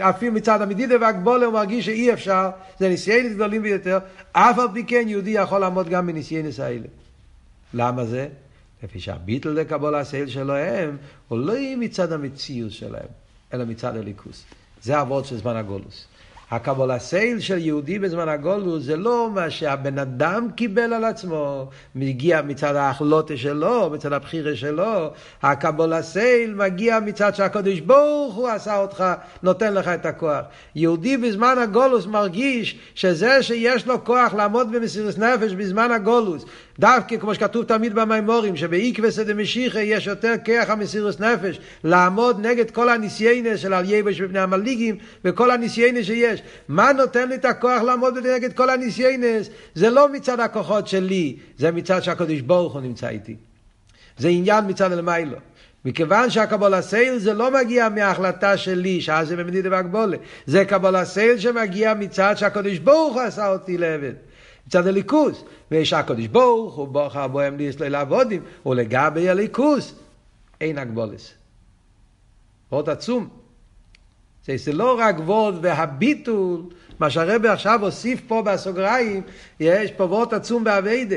אפילו 0.00 0.32
מצד 0.32 0.62
המדידה 0.62 0.94
והגבולה 1.00 1.46
הוא 1.46 1.54
מרגיש 1.54 1.86
שאי 1.86 2.12
אפשר, 2.12 2.50
זה 2.78 2.88
ניסיונות 2.88 3.34
גדולים 3.34 3.62
ביותר, 3.62 3.98
אף 4.32 4.58
על 4.58 4.68
פי 4.72 4.84
כן 4.84 5.04
יהודי 5.06 5.30
יכול 5.30 5.58
לעמוד 5.58 5.88
גם 5.88 6.06
בניסיונות 6.06 6.60
האלה. 6.60 6.86
למה 7.74 8.04
זה? 8.04 8.28
לפי 8.82 9.00
שהביטול 9.00 9.48
לקבלת 9.48 9.94
עול 9.94 10.28
שלהם, 10.28 10.96
הוא 11.28 11.38
לא 11.38 11.54
מצד 11.76 12.12
המציאות 12.12 12.72
שלהם, 12.72 13.08
אלא 13.54 13.64
מצד 13.64 13.96
הליכוס. 13.96 14.44
זה 14.82 15.00
אבות 15.00 15.24
של 15.24 15.36
זמן 15.36 15.56
הגולוס. 15.56 16.06
הקבול 16.50 16.90
הסייל 16.90 17.40
של 17.40 17.58
יהודי 17.58 17.98
בזמן 17.98 18.28
הגולוס 18.28 18.84
זה 18.84 18.96
לא 18.96 19.30
מה 19.34 19.50
שהבן 19.50 19.98
אדם 19.98 20.48
קיבל 20.56 20.92
על 20.92 21.04
עצמו, 21.04 21.68
מגיע 21.94 22.42
מצד 22.42 22.76
ההחלוטה 22.76 23.36
שלו, 23.36 23.90
מצד 23.90 24.12
הבחירה 24.12 24.56
שלו, 24.56 25.10
הקבול 25.42 25.92
הסייל 25.92 26.54
מגיע 26.54 27.00
מצד 27.00 27.34
שהקדוש 27.34 27.80
ברוך 27.80 28.34
הוא 28.34 28.48
עשה 28.48 28.78
אותך, 28.78 29.04
נותן 29.42 29.74
לך 29.74 29.88
את 29.88 30.06
הכוח. 30.06 30.40
יהודי 30.74 31.16
בזמן 31.16 31.54
הגולוס 31.62 32.06
מרגיש 32.06 32.78
שזה 32.94 33.42
שיש 33.42 33.86
לו 33.86 34.04
כוח 34.04 34.34
לעמוד 34.34 34.72
במסירות 34.72 35.18
נפש 35.18 35.52
בזמן 35.52 35.90
הגולוס, 35.90 36.44
דווקא 36.78 37.16
כמו 37.16 37.34
שכתוב 37.34 37.64
תמיד 37.64 37.94
במאמרים, 37.94 38.56
שבעקבתא 38.56 39.22
דמשיחא 39.22 39.78
יש 39.78 40.06
יותר 40.06 40.34
כוח 40.44 40.70
המסירות 40.70 41.20
נפש, 41.20 41.60
לעמוד 41.84 42.46
נגד 42.46 42.70
כל 42.70 42.88
הניסיונות 42.88 43.60
של 43.60 43.72
אל 43.72 43.84
יבוש 43.90 44.20
מפני 44.20 44.38
המלעיגים, 44.38 44.96
וכל 45.24 45.50
הניסיונות 45.50 46.06
שיש. 46.06 46.42
מה 46.68 46.92
נותן 46.92 47.28
לי 47.28 47.34
את 47.34 47.44
הכוח 47.44 47.82
לעמוד 47.82 48.18
נגד 48.26 48.52
כל 48.52 48.70
הניסיונות? 48.70 49.50
זה 49.74 49.90
לא 49.90 50.12
מצד 50.12 50.40
הכוחות 50.40 50.88
שלי, 50.88 51.36
זה 51.58 51.70
מצד 51.70 52.02
שהקדוש 52.02 52.40
ברוך 52.40 52.72
הוא 52.72 52.82
נמצא 52.82 53.08
איתי. 53.08 53.36
זה 54.18 54.28
עניין 54.28 54.64
מצד 54.68 54.92
מלמעלה. 54.92 55.36
מכיוון 55.84 56.30
שהקבלת 56.30 56.80
עול 56.80 57.18
זה 57.18 57.34
לא 57.34 57.50
מגיע 57.50 57.88
מההחלטה 57.88 58.56
שלי, 58.56 59.00
שאז 59.00 59.28
זה 59.28 59.36
במדידה 59.36 59.68
והגבולה. 59.72 60.16
זה 60.46 60.64
קבלת 60.64 61.04
עול 61.04 61.38
שמגיע 61.38 61.94
מצד 61.94 62.34
שהקדוש 62.36 62.78
ברוך 62.78 63.14
הוא 63.14 63.22
עשה 63.22 63.48
אותי 63.48 63.78
לעבד. 63.78 64.12
מצד 64.70 64.86
הליכוס. 64.86 65.44
ויש 65.70 65.92
הקדוש 65.92 66.26
ברוך 66.26 66.74
הוא 66.74 66.88
בוחר 66.88 67.28
בוהם 67.28 67.56
ליסלו 67.56 67.88
לעבודים, 67.88 68.42
ולגבי 68.66 69.28
הליכוס 69.28 69.94
אין 70.60 70.78
הגבולס. 70.78 71.34
מאוד 72.72 72.90
עצום. 72.90 73.28
זה, 74.46 74.56
זה 74.56 74.72
לא 74.72 74.98
רק 74.98 75.16
וורד 75.18 75.54
והביטול, 75.62 76.62
מה 76.98 77.10
שהרבי 77.10 77.48
עכשיו 77.48 77.84
הוסיף 77.84 78.20
פה 78.28 78.42
בסוגריים, 78.42 79.22
יש 79.60 79.90
פה 79.90 80.04
וורד 80.04 80.34
עצום 80.34 80.64
באביידה. 80.64 81.16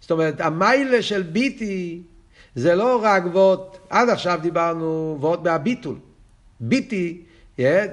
זאת 0.00 0.10
אומרת, 0.10 0.40
המיילה 0.40 1.02
של 1.02 1.22
ביטי 1.22 2.02
זה 2.54 2.74
לא 2.74 3.00
רק 3.02 3.22
וורד, 3.32 3.60
עד 3.90 4.08
עכשיו 4.08 4.38
דיברנו 4.42 5.16
וורד 5.20 5.44
בהביטול. 5.44 5.96
ביטי, 6.60 7.20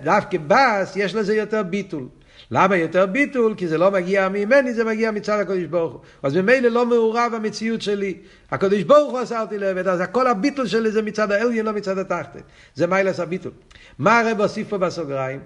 דווקא 0.03 0.37
בס, 0.47 0.95
יש 0.95 1.15
לזה 1.15 1.35
יותר 1.35 1.63
ביטול. 1.63 2.07
למה 2.51 2.75
יותר 2.75 3.05
ביטול? 3.05 3.55
כי 3.57 3.67
זה 3.67 3.77
לא 3.77 3.91
מגיע 3.91 4.29
ממני, 4.29 4.73
זה 4.73 4.83
מגיע 4.83 5.11
מצד 5.11 5.39
הקדוש 5.39 5.63
ברוך 5.63 5.93
הוא. 5.93 6.01
אז 6.23 6.35
ממילא 6.35 6.69
לא 6.69 6.85
מעורב 6.85 7.31
המציאות 7.35 7.81
שלי. 7.81 8.17
הקדוש 8.51 8.83
ברוך 8.83 9.11
הוא 9.11 9.19
עשה 9.19 9.41
אותי 9.41 9.57
לעבד, 9.57 9.87
אז 9.87 10.01
כל 10.11 10.27
הביטול 10.27 10.67
שלי 10.67 10.91
זה 10.91 11.01
מצד 11.01 11.31
העליון, 11.31 11.65
לא 11.65 11.73
מצד 11.73 11.97
התחתן. 11.97 12.39
זה 12.75 12.87
מיילס 12.87 13.19
הביטול. 13.19 13.51
מה 13.99 14.19
הרב 14.19 14.41
הוסיף 14.41 14.69
פה 14.69 14.77
בסוגריים? 14.77 15.39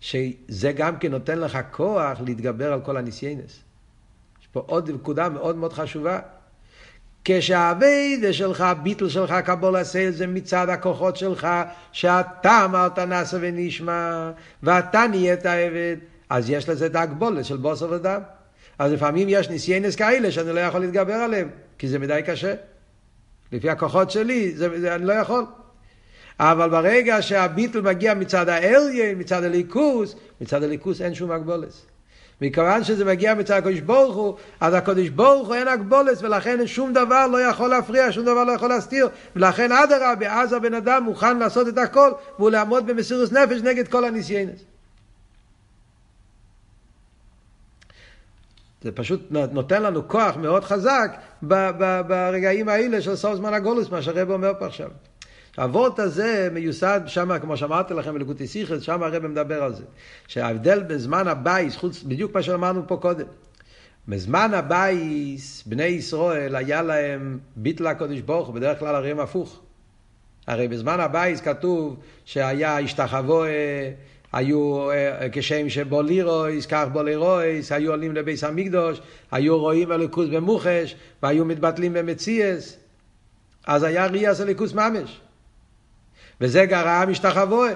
שזה 0.00 0.72
גם 0.76 0.98
כן 0.98 1.10
נותן 1.10 1.38
לך 1.38 1.58
כוח 1.70 2.20
להתגבר 2.26 2.72
על 2.72 2.80
כל 2.80 2.96
הניסיינס. 2.96 3.60
יש 4.40 4.48
פה 4.52 4.62
עוד 4.66 4.90
נקודה 4.90 5.28
מאוד 5.28 5.56
מאוד 5.56 5.72
חשובה. 5.72 6.20
כשהאביידה 7.28 8.32
שלך, 8.32 8.60
הביטל 8.60 9.08
שלך, 9.08 9.34
קבול 9.44 9.76
הסייל, 9.76 10.10
זה 10.10 10.26
מצד 10.26 10.68
הכוחות 10.68 11.16
שלך, 11.16 11.48
שאתה 11.92 12.64
אמרת 12.64 12.98
נעשה 12.98 13.36
ונשמע, 13.40 14.30
ואתה 14.62 15.06
נהיית 15.10 15.46
עבד, 15.46 15.96
אז 16.30 16.50
יש 16.50 16.68
לזה 16.68 16.86
את 16.86 16.94
ההגבולת 16.94 17.44
של 17.44 17.56
בוסר 17.56 17.88
ודם. 17.90 18.20
אז 18.78 18.92
לפעמים 18.92 19.28
יש 19.30 19.48
ניסיינס 19.48 19.96
כאלה 19.96 20.30
שאני 20.30 20.52
לא 20.52 20.60
יכול 20.60 20.80
להתגבר 20.80 21.12
עליהם, 21.12 21.48
כי 21.78 21.88
זה 21.88 21.98
מדי 21.98 22.20
קשה. 22.26 22.54
לפי 23.52 23.70
הכוחות 23.70 24.10
שלי, 24.10 24.52
זה, 24.56 24.80
זה, 24.80 24.94
אני 24.94 25.04
לא 25.04 25.12
יכול. 25.12 25.44
אבל 26.40 26.70
ברגע 26.70 27.22
שהביטל 27.22 27.80
מגיע 27.80 28.14
מצד 28.14 28.48
האליין, 28.48 29.18
מצד 29.18 29.44
הליכוס, 29.44 30.16
מצד 30.40 30.62
הליכוס 30.62 31.00
אין 31.00 31.14
שום 31.14 31.30
הגבולת. 31.30 31.95
מכיוון 32.40 32.84
שזה 32.84 33.04
מגיע 33.04 33.34
מצד 33.34 33.56
הקדוש 33.56 33.80
ברוך 33.80 34.16
הוא, 34.16 34.36
אז 34.60 34.74
הקדוש 34.74 35.08
ברוך 35.08 35.48
הוא 35.48 35.54
אין 35.54 35.68
הגבולת, 35.68 36.22
ולכן 36.22 36.66
שום 36.66 36.92
דבר 36.92 37.26
לא 37.26 37.38
יכול 37.38 37.70
להפריע, 37.70 38.12
שום 38.12 38.24
דבר 38.24 38.44
לא 38.44 38.52
יכול 38.52 38.68
להסתיר, 38.68 39.08
ולכן 39.36 39.72
אדרבה, 39.72 40.42
אז 40.42 40.52
הבן 40.52 40.74
אדם 40.74 41.04
מוכן 41.04 41.38
לעשות 41.38 41.68
את 41.68 41.78
הכל, 41.78 42.12
והוא 42.38 42.50
לעמוד 42.50 42.86
במסירות 42.86 43.32
נפש 43.32 43.60
נגד 43.62 43.88
כל 43.88 44.04
הניסיינס. 44.04 44.60
זה 48.82 48.92
פשוט 48.92 49.20
נותן 49.30 49.82
לנו 49.82 50.08
כוח 50.08 50.36
מאוד 50.36 50.64
חזק 50.64 51.10
ברגעים 52.06 52.68
האלה 52.68 53.02
של 53.02 53.16
סוף 53.16 53.34
זמן 53.34 53.54
הגולוס, 53.54 53.90
מה 53.90 54.02
שהרב 54.02 54.30
אומר 54.30 54.52
פה 54.58 54.66
עכשיו. 54.66 54.90
האבות 55.56 55.98
הזה 55.98 56.48
מיוסד 56.52 57.00
שם, 57.06 57.38
כמו 57.38 57.56
שאמרתי 57.56 57.94
לכם 57.94 58.14
בלקוטי 58.14 58.46
סיכס, 58.46 58.82
שם 58.82 59.02
הרב 59.02 59.26
מדבר 59.26 59.62
על 59.62 59.74
זה. 59.74 59.84
שההבדל 60.28 60.82
בזמן 60.82 61.28
הבייס, 61.28 61.76
חוץ, 61.76 62.02
בדיוק 62.02 62.34
מה 62.34 62.42
שאמרנו 62.42 62.82
פה 62.88 62.96
קודם. 62.96 63.26
בזמן 64.08 64.54
הבייס, 64.54 65.62
בני 65.66 65.84
ישראל, 65.84 66.56
היה 66.56 66.82
להם 66.82 67.38
ביטל 67.56 67.86
הקודש 67.86 68.20
ברוך 68.20 68.50
בדרך 68.50 68.78
כלל 68.78 68.94
הרי 68.94 69.10
הם 69.10 69.20
הפוך. 69.20 69.60
הרי 70.46 70.68
בזמן 70.68 71.00
הבית 71.00 71.40
כתוב 71.40 71.96
שהיה 72.24 72.78
השתחוו, 72.78 73.44
היו 74.32 74.90
אה, 74.90 75.28
כשם 75.32 75.68
שבא 75.68 76.07
לראות, 76.07 76.66
כך 76.66 76.84
בא 76.92 77.10
ליראות, 77.10 77.72
היו 77.72 77.90
עולים 77.90 78.14
לבית 78.14 78.44
המקדוש, 78.44 79.00
היו 79.30 79.58
רואים 79.58 79.92
אלוקות 79.92 80.28
במוחש, 80.28 80.96
והיו 81.22 81.44
מתבטלים 81.44 81.92
במציאות. 81.92 82.76
אז 83.66 83.82
היה 83.82 84.06
ראיית 84.06 84.40
אלוקות 84.40 84.72
ממש. 84.72 85.20
וזה 86.40 86.66
גרם 86.66 87.08
השתחווה. 87.10 87.68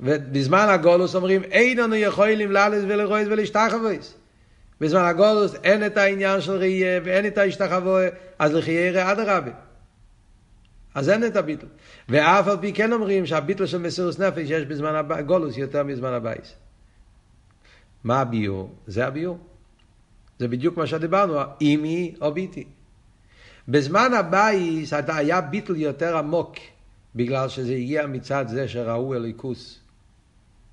ובזמן 0.00 0.66
הגלות 0.68 1.14
אומרים, 1.14 1.42
אין 1.42 1.78
אנו 1.78 1.94
יכולים 1.94 2.52
לעלות 2.52 2.84
ולראות 2.88 3.28
ולהשתחוות. 3.30 4.14
בזמן 4.80 5.04
הגלות 5.04 5.54
אין 5.64 5.86
את 5.86 5.96
העניין 5.96 6.40
של 6.40 6.52
ראייה 6.52 7.00
ואין 7.04 7.26
את 7.26 7.38
ההשתחווה, 7.38 8.08
אז 8.38 8.54
לכאורה 8.54 9.12
אדרבה. 9.12 9.50
אז 10.94 11.08
אין 11.08 11.26
את 11.26 11.36
הביטול. 11.36 11.66
ואף 12.08 12.48
על 12.48 12.56
פי 12.60 12.72
כן 12.72 12.92
אומרים 12.92 13.26
שהביטול 13.26 13.66
של 13.66 13.78
מסירות 13.78 14.18
נפש 14.18 14.50
יש 14.50 14.64
בזמן 14.64 14.94
הגלות 15.10 15.56
יותר 15.56 15.82
מזמן 15.82 16.12
הבית. 16.12 16.54
מה 18.04 18.20
הביאור? 18.20 18.74
זה 18.86 19.06
הביאור. 19.06 19.38
זה 20.38 20.48
בדיוק 20.48 20.76
מה 20.76 20.86
שדיברנו, 20.86 21.40
אמי 21.60 22.14
או 22.20 22.34
בתי. 22.34 22.64
בזמן 23.70 24.10
הבית 24.14 24.92
היה 25.08 25.40
ביטול 25.40 25.76
יותר 25.76 26.16
עמוק, 26.16 26.54
בגלל 27.16 27.48
שזה 27.48 27.72
הגיע 27.72 28.06
מצד 28.06 28.44
זה 28.48 28.68
שראו 28.68 29.14
אלוקות. 29.14 29.78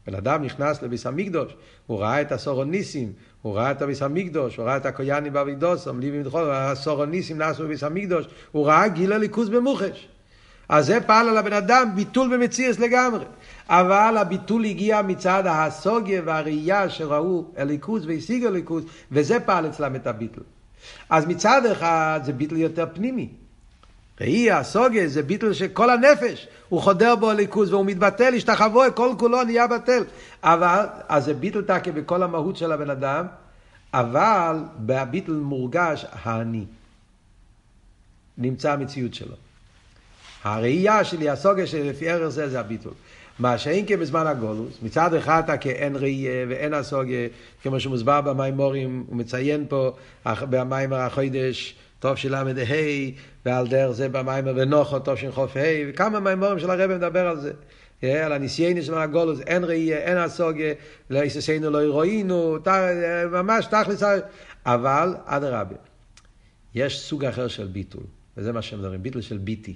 בן 0.07 0.15
אדם 0.15 0.43
נכנס 0.43 0.81
לבית 0.81 1.05
המקדוש, 1.05 1.55
הוא 1.87 1.99
ראה 1.99 2.21
את 2.21 2.31
העשרה 2.31 2.72
ניסים, 2.72 3.13
הוא 3.41 3.55
ראה 3.55 3.71
את 3.71 3.81
הביס 3.81 4.01
המקדוש, 4.01 4.55
הוא 4.55 4.65
ראה 4.65 4.77
את 4.77 4.85
הקויאנים 4.85 5.33
באבידוס, 5.33 5.87
עמליבים 5.87 6.21
ודחול, 6.21 6.51
הסורוניסים 6.51 7.37
נעשו 7.37 7.63
בביס 7.63 7.83
המקדוש, 7.83 8.25
הוא 8.51 8.67
ראה 8.67 8.87
גיל 8.87 9.13
אליקוס 9.13 9.49
במוחש. 9.49 10.07
אז 10.69 10.85
זה 10.85 11.01
פעל 11.01 11.29
על 11.29 11.37
הבן 11.37 11.53
אדם 11.53 11.89
ביטול 11.95 12.37
במציאס 12.37 12.79
לגמרי. 12.79 13.25
אבל 13.69 14.17
הביטול 14.17 14.65
הגיע 14.65 15.01
מצד 15.01 15.43
הסוגיה 15.45 16.21
והראייה 16.25 16.89
שראו 16.89 17.45
אליקוס 17.57 18.03
והשיגו 18.05 18.47
אליקוס, 18.47 18.83
וזה 19.11 19.39
פעל 19.39 19.67
אצלם 19.67 19.95
את 19.95 20.07
הביטול. 20.07 20.43
אז 21.09 21.25
מצד 21.25 21.65
אחד 21.65 22.19
זה 22.23 22.33
ביטל 22.33 22.57
יותר 22.57 22.85
פנימי. 22.93 23.29
ראי, 24.21 24.51
הסוגיה 24.51 25.07
זה 25.07 25.23
ביטל 25.23 25.53
שכל 25.53 25.89
הנפש, 25.89 26.47
הוא 26.69 26.81
חודר 26.81 27.15
בו 27.15 27.31
ליכוז 27.31 27.73
והוא 27.73 27.85
מתבטל, 27.85 28.33
השתחוו, 28.33 28.81
כל 28.95 29.13
כולו 29.19 29.43
נהיה 29.43 29.67
בטל. 29.67 30.03
אבל, 30.43 30.85
אז 31.07 31.25
זה 31.25 31.33
ביטל 31.33 31.61
תקה 31.61 31.91
בכל 31.91 32.23
המהות 32.23 32.57
של 32.57 32.71
הבן 32.71 32.89
אדם, 32.89 33.25
אבל 33.93 34.55
בביטל 34.77 35.31
מורגש 35.31 36.05
האני. 36.11 36.65
נמצא 38.37 38.71
המציאות 38.71 39.13
שלו. 39.13 39.35
הראייה 40.43 41.03
שלי, 41.03 41.29
הסוגיה 41.29 41.67
שלי 41.67 41.89
לפי 41.89 42.09
ערך 42.09 42.27
זה, 42.27 42.49
זה 42.49 42.59
הביטול. 42.59 42.93
מה 43.39 43.57
שאין 43.57 43.85
כן 43.87 43.99
בזמן 43.99 44.27
הגולוס, 44.27 44.77
מצד 44.81 45.13
אחד 45.13 45.41
אתה 45.43 45.57
כאין 45.57 45.95
ראייה 45.95 46.45
ואין 46.49 46.73
הסוגיה, 46.73 47.27
כמו 47.63 47.79
שמוסבר 47.79 48.21
במימורים, 48.21 49.03
הוא 49.07 49.17
מציין 49.17 49.65
פה 49.69 49.91
במיימר 50.25 50.97
החוידש, 50.97 51.75
טוב 51.99 52.15
של 52.15 52.35
ל"ה, 52.35 52.43
ועל 53.45 53.67
דרך 53.67 53.91
זה 53.91 54.09
במיימר 54.09 54.53
ונוחו, 54.55 54.99
טוב 54.99 55.15
של 55.15 55.31
חוף 55.31 55.57
ה', 55.57 55.89
וכמה 55.89 56.19
מימורים 56.19 56.59
של 56.59 56.69
הרב 56.69 56.91
מדבר 56.91 57.27
על 57.27 57.39
זה. 57.39 57.51
על 58.01 58.31
הניסייני 58.31 58.81
של 58.81 58.93
הגולוס, 58.93 59.39
אין 59.39 59.63
ראייה, 59.63 59.97
אין 59.97 60.17
הסוגיה, 60.17 60.73
לא 61.09 61.23
יססנו 61.23 61.69
לא 61.69 61.83
ירואינו, 61.83 62.57
ממש 63.31 63.65
תכלס, 63.65 64.03
אבל 64.65 65.15
אדרבה, 65.25 65.75
יש 66.75 66.99
סוג 66.99 67.25
אחר 67.25 67.47
של 67.47 67.67
ביטול, 67.67 68.03
וזה 68.37 68.51
מה 68.51 68.61
שמדברים, 68.61 69.03
ביטול 69.03 69.21
של 69.21 69.37
ביטי. 69.37 69.75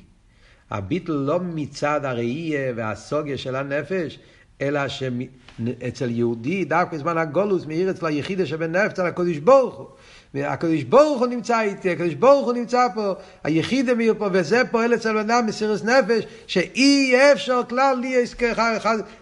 הביטל 0.71 1.11
לא 1.11 1.39
מצד 1.39 2.05
הראייה 2.05 2.73
והסוגיה 2.75 3.37
של 3.37 3.55
הנפש, 3.55 4.19
אלא 4.61 4.87
שאצל 4.87 6.09
יהודי, 6.09 6.65
דווקא 6.65 6.97
בזמן 6.97 7.17
הגולוס, 7.17 7.65
מאיר 7.65 7.89
אצל 7.89 8.05
היחידה 8.05 8.45
שבן 8.45 8.75
נפש, 8.75 8.91
אצל 8.91 9.05
הקדוש 9.05 9.37
ברוך 9.37 9.75
הוא. 9.75 9.87
והקדוש 10.33 10.83
ברוך 10.83 11.19
הוא 11.19 11.27
נמצא 11.27 11.61
איתי, 11.61 11.91
הקדוש 11.91 12.13
ברוך 12.13 12.45
הוא 12.45 12.53
נמצא 12.53 12.87
פה, 12.93 13.13
היחידה 13.43 13.93
מאיר 13.93 14.13
פה, 14.17 14.29
וזה 14.31 14.61
פועל 14.71 14.93
אצל 14.93 15.11
בן 15.13 15.17
אדם 15.17 15.45
מסירוס 15.45 15.83
נפש, 15.83 16.23
שאי 16.47 17.15
אפשר 17.33 17.61
כלל 17.69 18.01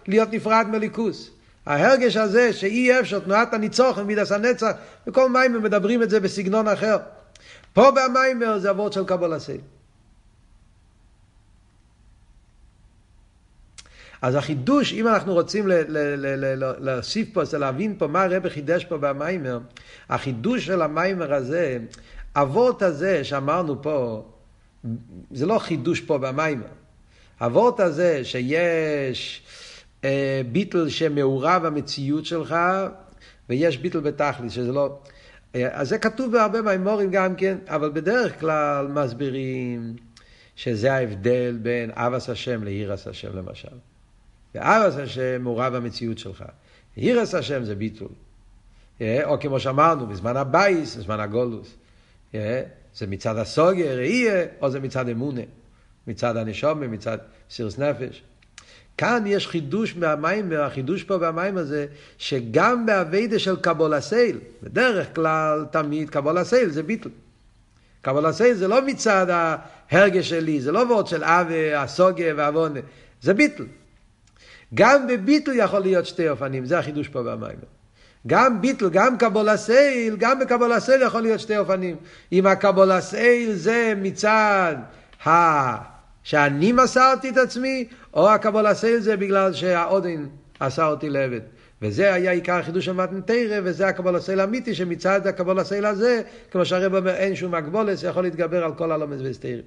להיות 0.06 0.32
נפרד 0.32 0.66
מליכוס. 0.70 1.30
ההרגש 1.66 2.16
הזה 2.16 2.52
שאי 2.52 3.00
אפשר 3.00 3.18
תנועת 3.18 3.54
הניצוח 3.54 3.98
ומידס 3.98 4.32
הנצח, 4.32 4.70
וכל 5.06 5.30
מים 5.30 5.62
מדברים 5.62 6.02
את 6.02 6.10
זה 6.10 6.20
בסגנון 6.20 6.68
אחר. 6.68 6.96
פה 7.72 7.90
במיימר 7.90 8.58
זה 8.58 8.70
אבות 8.70 8.92
של 8.92 9.04
קבול 9.04 9.32
הסייל. 9.32 9.60
אז 14.22 14.34
החידוש, 14.34 14.92
אם 14.92 15.08
אנחנו 15.08 15.32
רוצים 15.32 15.64
להוסיף 16.78 17.28
פה, 17.32 17.44
זה 17.44 17.58
להבין 17.58 17.94
פה 17.98 18.06
מה 18.06 18.22
הרב 18.22 18.48
חידש 18.48 18.84
פה 18.84 18.98
במיימר, 18.98 19.58
החידוש 20.08 20.66
של 20.66 20.82
המיימר 20.82 21.34
הזה, 21.34 21.78
אבות 22.36 22.82
הזה 22.82 23.24
שאמרנו 23.24 23.82
פה, 23.82 24.24
זה 25.30 25.46
לא 25.46 25.58
חידוש 25.58 26.00
פה 26.00 26.18
במיימר. 26.18 26.66
אבות 27.40 27.80
הזה 27.80 28.24
שיש 28.24 29.42
אה, 30.04 30.40
ביטל 30.52 30.88
שמעורב 30.88 31.64
המציאות 31.64 32.26
שלך, 32.26 32.56
ויש 33.48 33.78
ביטל 33.78 34.00
בתכלית, 34.00 34.52
שזה 34.52 34.72
לא... 34.72 34.98
אה, 35.54 35.68
אז 35.72 35.88
זה 35.88 35.98
כתוב 35.98 36.32
בהרבה 36.32 36.62
מימורים 36.62 37.10
גם 37.10 37.36
כן, 37.36 37.58
אבל 37.68 37.90
בדרך 37.90 38.40
כלל 38.40 38.88
מסבירים 38.88 39.96
שזה 40.56 40.92
ההבדל 40.92 41.58
בין 41.62 41.90
אבס 41.94 42.30
השם 42.30 42.64
לאירס 42.64 43.06
השם 43.06 43.36
למשל. 43.36 43.89
ואבס 44.54 44.96
השם 44.96 45.42
מעורב 45.42 45.76
במציאות 45.76 46.18
שלך. 46.18 46.44
הירס 46.96 47.34
השם 47.34 47.64
זה 47.64 47.74
ביטול. 47.74 48.08
אה, 49.00 49.24
או 49.24 49.40
כמו 49.40 49.60
שאמרנו, 49.60 50.06
בזמן 50.06 50.36
הבייס, 50.36 50.96
בזמן 50.96 51.20
הגולוס. 51.20 51.74
אה, 52.34 52.62
זה 52.94 53.06
מצד 53.06 53.36
הסוגיה, 53.36 53.94
ראייה, 53.94 54.44
או 54.60 54.70
זה 54.70 54.80
מצד 54.80 55.08
אמונה. 55.08 55.40
מצד 56.06 56.36
הנשום, 56.36 56.80
מצד 56.80 57.18
סירס 57.50 57.78
נפש. 57.78 58.22
כאן 58.98 59.22
יש 59.26 59.46
חידוש 59.46 59.96
מהמים, 59.96 60.52
החידוש 60.52 61.02
פה 61.02 61.18
במים 61.18 61.56
הזה, 61.56 61.86
שגם 62.18 62.86
באביידה 62.86 63.38
של 63.38 63.56
קבול 63.56 63.94
הסייל, 63.94 64.38
בדרך 64.62 65.14
כלל 65.14 65.66
תמיד 65.70 66.10
קבול 66.10 66.38
הסייל 66.38 66.70
זה 66.70 66.82
ביטל. 66.82 67.08
קבול 68.02 68.26
הסייל 68.26 68.54
זה 68.54 68.68
לא 68.68 68.86
מצד 68.86 69.26
ההרגש 69.90 70.28
שלי, 70.28 70.60
זה 70.60 70.72
לא 70.72 70.78
וורד 70.78 71.06
של 71.06 71.24
אבה, 71.24 71.82
הסוגה 71.82 72.24
ועוונה, 72.36 72.80
זה 73.22 73.34
ביטול. 73.34 73.64
גם 74.74 75.06
בביטול 75.06 75.52
יכול 75.54 75.80
להיות 75.80 76.06
שתי 76.06 76.28
אופנים, 76.28 76.64
זה 76.64 76.78
החידוש 76.78 77.08
פה 77.08 77.22
במאמר. 77.22 77.58
גם 78.26 78.60
ביטול, 78.60 78.88
גם 78.90 79.18
קבלת 79.18 79.48
עול, 79.48 80.16
גם 80.16 80.38
בקבלת 80.38 80.72
עול 80.72 81.02
יכול 81.02 81.20
להיות 81.20 81.40
שתי 81.40 81.56
אופנים. 81.56 81.96
אם 82.32 82.46
הקבלת 82.46 82.90
עול 82.90 83.52
זה 83.52 83.92
מצד 83.96 84.76
ה... 85.26 85.30
שאני 86.22 86.72
מסרתי 86.72 87.28
את 87.28 87.36
עצמי, 87.36 87.88
או 88.14 88.30
הקבלת 88.30 88.66
עול 88.66 89.00
זה 89.00 89.16
בגלל 89.16 89.52
שהאדון 89.52 90.28
עשה 90.60 90.86
אותי 90.86 91.10
לעבד. 91.10 91.40
וזה 91.82 92.14
היה 92.14 92.30
עיקר 92.30 92.54
החידוש 92.58 92.84
של 92.84 92.92
מתן 92.92 93.17
תורה, 93.17 93.60
וזה 93.64 93.88
הקבלת 93.88 94.16
עול 94.16 94.40
האמיתי, 94.40 94.74
שמצד 94.74 95.26
הקבלת 95.26 95.58
עול 95.58 95.86
הזה, 95.86 96.22
כמו 96.50 96.64
שהרב 96.64 96.94
אומר, 96.94 97.14
אין 97.14 97.36
שום 97.36 97.54
הגבלות, 97.54 98.02
יכול 98.02 98.22
להתגבר 98.22 98.64
על 98.64 98.74
כל 98.74 98.92
הלומד 98.92 99.20
והסתירים. 99.20 99.64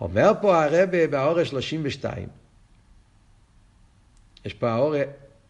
אומר 0.00 0.32
פה 0.40 0.64
הרב 0.64 0.88
באורש 1.10 1.48
32, 1.48 2.28
יש 4.46 4.54
פה 4.54 4.70
האורה 4.70 5.02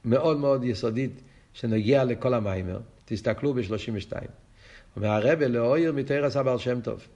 מאוד 0.04 0.38
מאוד 0.38 0.64
יסודית 0.64 1.20
שנגיע 1.52 2.04
לכל 2.04 2.34
המיימר, 2.34 2.78
תסתכלו 3.04 3.54
ב-32. 3.54 4.12
אומר 4.96 5.08
הרב 5.08 5.42
לאויר 5.42 5.92
מתרס 5.92 6.36
הבעל 6.36 6.58
שם 6.58 6.80
טוב. 6.80 7.06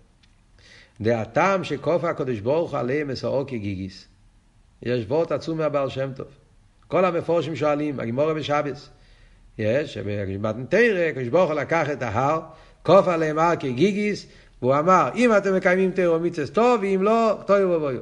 הטעם 1.06 1.64
שכופה 1.64 2.10
הקדוש 2.10 2.40
ברוך 2.40 2.74
עליהם 2.74 3.08
מסורו 3.08 3.46
כגיגיס. 3.46 4.08
יש 4.82 5.04
וורט 5.08 5.32
עצום 5.32 5.58
מהבעל 5.58 5.88
שם 5.88 6.10
טוב. 6.16 6.26
כל 6.88 7.04
המפורשים 7.04 7.56
שואלים, 7.56 8.00
הגימורה 8.00 8.34
בשבס. 8.34 8.90
יש, 9.58 9.98
במתנתרא, 9.98 11.08
הקדוש 11.08 11.28
ברוך 11.28 11.50
הוא 11.50 11.60
לקח 11.60 11.90
את 11.90 12.02
ההר, 12.02 12.40
כופה 12.82 13.14
עליהם 13.14 13.38
הר 13.38 13.56
כגיגיס, 13.56 14.26
והוא 14.62 14.78
אמר, 14.78 15.10
אם 15.14 15.36
אתם 15.36 15.56
מקיימים 15.56 15.90
תירו 15.90 16.18
מיצס 16.18 16.50
טוב, 16.50 16.80
ואם 16.82 17.02
לא, 17.02 17.38
תוהו 17.46 17.70
ובויו. 17.70 18.00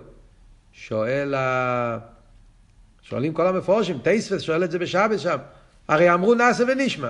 שואל, 0.72 1.34
שואלים 3.08 3.32
כל 3.32 3.46
המפורשים, 3.46 3.98
טייספס 3.98 4.40
שואל 4.40 4.64
את 4.64 4.70
זה 4.70 4.78
בשבס 4.78 5.20
שם. 5.20 5.38
הרי 5.88 6.14
אמרו 6.14 6.34
נאסה 6.34 6.64
ונשמע. 6.68 7.08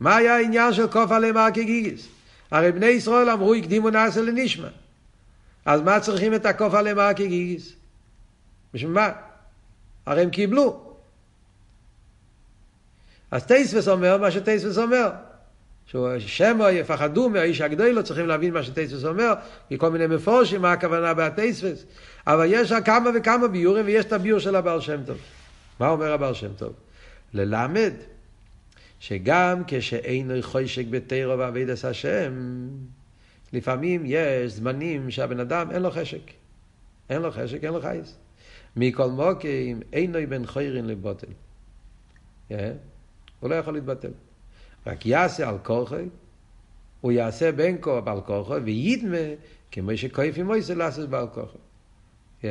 מה 0.00 0.16
היה 0.16 0.36
העניין 0.36 0.72
של 0.72 0.88
כופה 0.88 1.16
עליהם 1.16 1.36
הר 1.36 1.50
כגיגיס? 1.50 2.08
הרי 2.50 2.72
בני 2.72 2.86
ישראל 2.86 3.30
אמרו 3.30 3.54
הקדימו 3.54 3.90
נאסה 3.90 4.22
לנשמע. 4.22 4.68
אז 5.64 5.80
מה 5.80 6.00
צריכים 6.00 6.34
את 6.34 6.46
הקוף 6.46 6.74
עליהם 6.74 6.98
הר 6.98 7.12
כגיגיס? 7.12 7.72
בשביל 8.74 8.90
מה? 8.90 9.10
הרי 10.06 10.22
הם 10.22 10.30
קיבלו. 10.30 10.94
אז 13.30 13.44
טייספס 13.46 13.88
אומר 13.88 14.18
מה 14.18 14.30
שטייספס 14.30 14.78
אומר. 14.78 15.10
ששמו 15.88 16.68
יפחדו 16.68 17.28
מהאיש 17.28 17.60
הגדול, 17.60 17.90
לא 17.90 18.02
צריכים 18.02 18.26
להבין 18.26 18.54
מה 18.54 18.62
שטייספס 18.62 19.04
אומר, 19.04 19.32
כי 19.68 19.78
כל 19.78 19.90
מיני 19.90 20.06
מפורשים, 20.06 20.62
מה 20.62 20.72
הכוונה 20.72 21.14
בהטייספס. 21.14 21.84
אבל 22.26 22.46
יש 22.48 22.72
כמה 22.72 23.10
וכמה 23.14 23.48
ביורים, 23.48 23.86
ויש 23.86 24.04
את 24.04 24.12
הביור 24.12 24.38
של 24.38 24.56
הבעל 24.56 24.80
שם 24.80 25.00
טוב. 25.06 25.18
מה 25.80 25.88
אומר 25.88 26.12
הבעל 26.12 26.34
שם 26.34 26.52
טוב? 26.56 26.72
ללמד 27.34 27.92
שגם 29.00 29.62
כשאינו 29.66 30.34
חושק 30.40 30.84
בתירו 30.90 31.38
ועבידת 31.38 31.84
השם, 31.84 32.32
לפעמים 33.52 34.02
יש 34.06 34.52
זמנים 34.52 35.10
שהבן 35.10 35.40
אדם 35.40 35.70
אין 35.70 35.82
לו 35.82 35.90
חשק. 35.90 36.30
אין 37.10 37.22
לו 37.22 37.30
חשק, 37.30 37.64
אין 37.64 37.72
לו 37.72 37.80
חייס. 37.80 38.16
מכל 38.76 39.10
מוקים 39.10 39.80
אינו 39.92 40.18
בן 40.28 40.46
חוירין 40.46 40.86
לבוטל. 40.86 41.26
Yeah. 42.50 42.54
הוא 43.40 43.50
לא 43.50 43.54
יכול 43.54 43.74
להתבטל. 43.74 44.10
רק 44.86 45.06
יעשה 45.06 45.48
על 45.48 45.58
כוחי, 45.62 46.04
הוא 47.00 47.12
יעשה 47.12 47.52
בין 47.52 47.78
כה 47.80 48.00
בעל 48.00 48.20
כוחו, 48.20 48.54
וידמה 48.64 49.16
כמו 49.72 49.96
שכויף 49.96 50.38
עם 50.38 50.46
מויסה 50.46 50.74
לעשות 50.74 51.08
בעל 51.08 51.26
כוחו. 51.34 51.58
Yeah. 52.42 52.46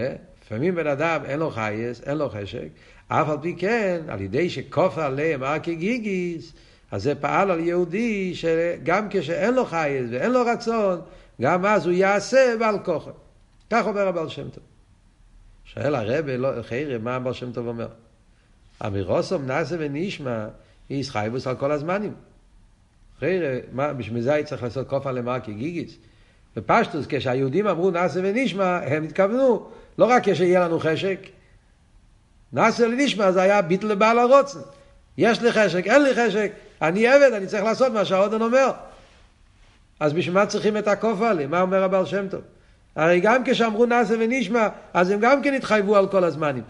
לפעמים 0.48 0.76
בן 0.76 0.88
אדם 0.88 1.22
אין 1.26 1.40
לו 1.40 1.52
חייס, 1.52 2.02
אין 2.02 2.18
לו 2.18 2.30
חשק, 2.30 2.68
אף 3.08 3.30
על 3.30 3.38
פי 3.42 3.56
כן, 3.58 4.02
על 4.08 4.22
ידי 4.22 4.50
שכופה 4.50 5.06
עליהם 5.06 5.44
ארכי 5.44 5.76
גיגיס, 5.76 6.54
אז 6.92 7.04
זה 7.04 7.16
פעל 7.16 7.52
על 7.52 7.60
יהודי 7.60 8.36
שגם 8.36 9.08
כשאין 9.10 9.54
לו 9.54 9.66
חייס 9.66 10.06
ואין 10.12 10.32
לו 10.32 10.42
רצון, 10.46 11.02
גם 11.42 11.66
אז 11.66 11.86
הוא 11.86 11.94
יעשה 11.94 12.56
בעל 12.60 12.80
כוחו. 12.86 13.12
כך 13.70 13.86
אומר 13.86 14.08
הבעל 14.08 14.30
שם 14.30 14.50
טוב. 14.50 14.64
שואל 15.66 15.96
הרבה, 15.96 16.38
לא, 16.38 16.62
חיירה, 16.62 16.98
מה 16.98 17.16
הבעל 17.16 17.34
שם 17.34 17.52
טוב 17.52 17.68
אומר? 17.68 17.88
אמירוסום 18.86 19.46
נעשה 19.46 19.76
ונשמע, 19.80 20.48
איס 20.90 21.10
חייבוס 21.10 21.48
על 21.48 21.56
כל 21.56 21.72
הזמנים. 21.72 22.14
חיירה, 23.20 23.94
בשביל 23.94 24.22
זה 24.22 24.42
צריך 24.46 24.64
לעשות 24.64 24.90
כופה 24.90 25.12
למרקי 25.12 25.54
גיגיס. 25.54 25.98
בפשטוס, 26.56 27.06
כשהיהודים 27.10 27.68
אמרו 27.68 27.92
נעשה 27.92 28.20
ונשמע, 28.24 28.80
הם 28.84 29.04
התכוונו, 29.04 29.70
לא 29.98 30.06
רק 30.06 30.30
כשיהיה 30.30 30.60
לנו 30.60 30.80
חשק, 30.80 31.20
נעשה 32.54 32.88
לנשמע 32.88 33.32
זה 33.32 33.42
היה 33.42 33.62
ביטל 33.62 33.88
לבעל 33.88 34.20
הרוצן. 34.20 34.60
יש 35.18 35.42
לי 35.42 35.52
חשק, 35.52 35.88
אין 35.88 36.04
לי 36.04 36.16
חשק, 36.16 36.52
אני 36.82 37.08
עבד, 37.08 37.34
אני 37.34 37.48
צריך 37.48 37.64
לעשות 37.64 37.94
מה 37.94 38.06
שהאודן 38.06 38.42
אומר. 38.42 38.72
אז 40.00 40.14
בשביל 40.14 40.36
מה 40.36 40.46
צריכים 40.46 40.78
את 40.78 40.88
עלי? 41.22 41.46
מה 41.46 41.62
אומר 41.62 41.84
הבעל 41.84 42.06
שם 42.06 42.28
טוב? 42.28 42.42
הרי 42.98 43.20
גם 43.20 43.42
כשאמרו 43.46 43.86
נעשה 43.86 44.16
ונשמע, 44.20 44.68
אז 44.94 45.10
הם 45.10 45.20
גם 45.20 45.42
כן 45.42 45.54
התחייבו 45.54 45.96
על 45.96 46.08
כל 46.08 46.24
הזמנים. 46.24 46.64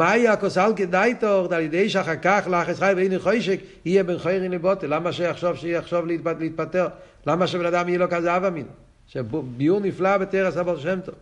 יהיה 0.00 0.32
הכוסל 0.32 0.72
כדאי 0.76 1.14
תורד 1.14 1.52
על 1.52 1.62
ידי 1.62 1.88
שאחר 1.88 2.16
כך 2.22 2.46
לאחס 2.50 2.78
חי 2.78 2.92
ואיני 2.96 3.18
חוישק 3.18 3.60
יהיה 3.84 4.04
בן 4.04 4.18
חיירין 4.18 4.52
לבוטל? 4.52 4.94
למה 4.94 5.12
שיחשוב 5.12 5.56
שיחשוב 5.56 6.06
להתפטר? 6.40 6.88
למה 7.26 7.46
שבן 7.46 7.66
אדם 7.66 7.88
יהיה 7.88 7.98
לו 7.98 8.10
כזה 8.10 8.36
אבא 8.36 8.50
מין? 8.50 8.66
שביור 9.08 9.80
נפלא 9.80 10.18
בתרס 10.18 10.56
הבעל 10.56 10.78
שם 10.80 11.00
טוב. 11.04 11.14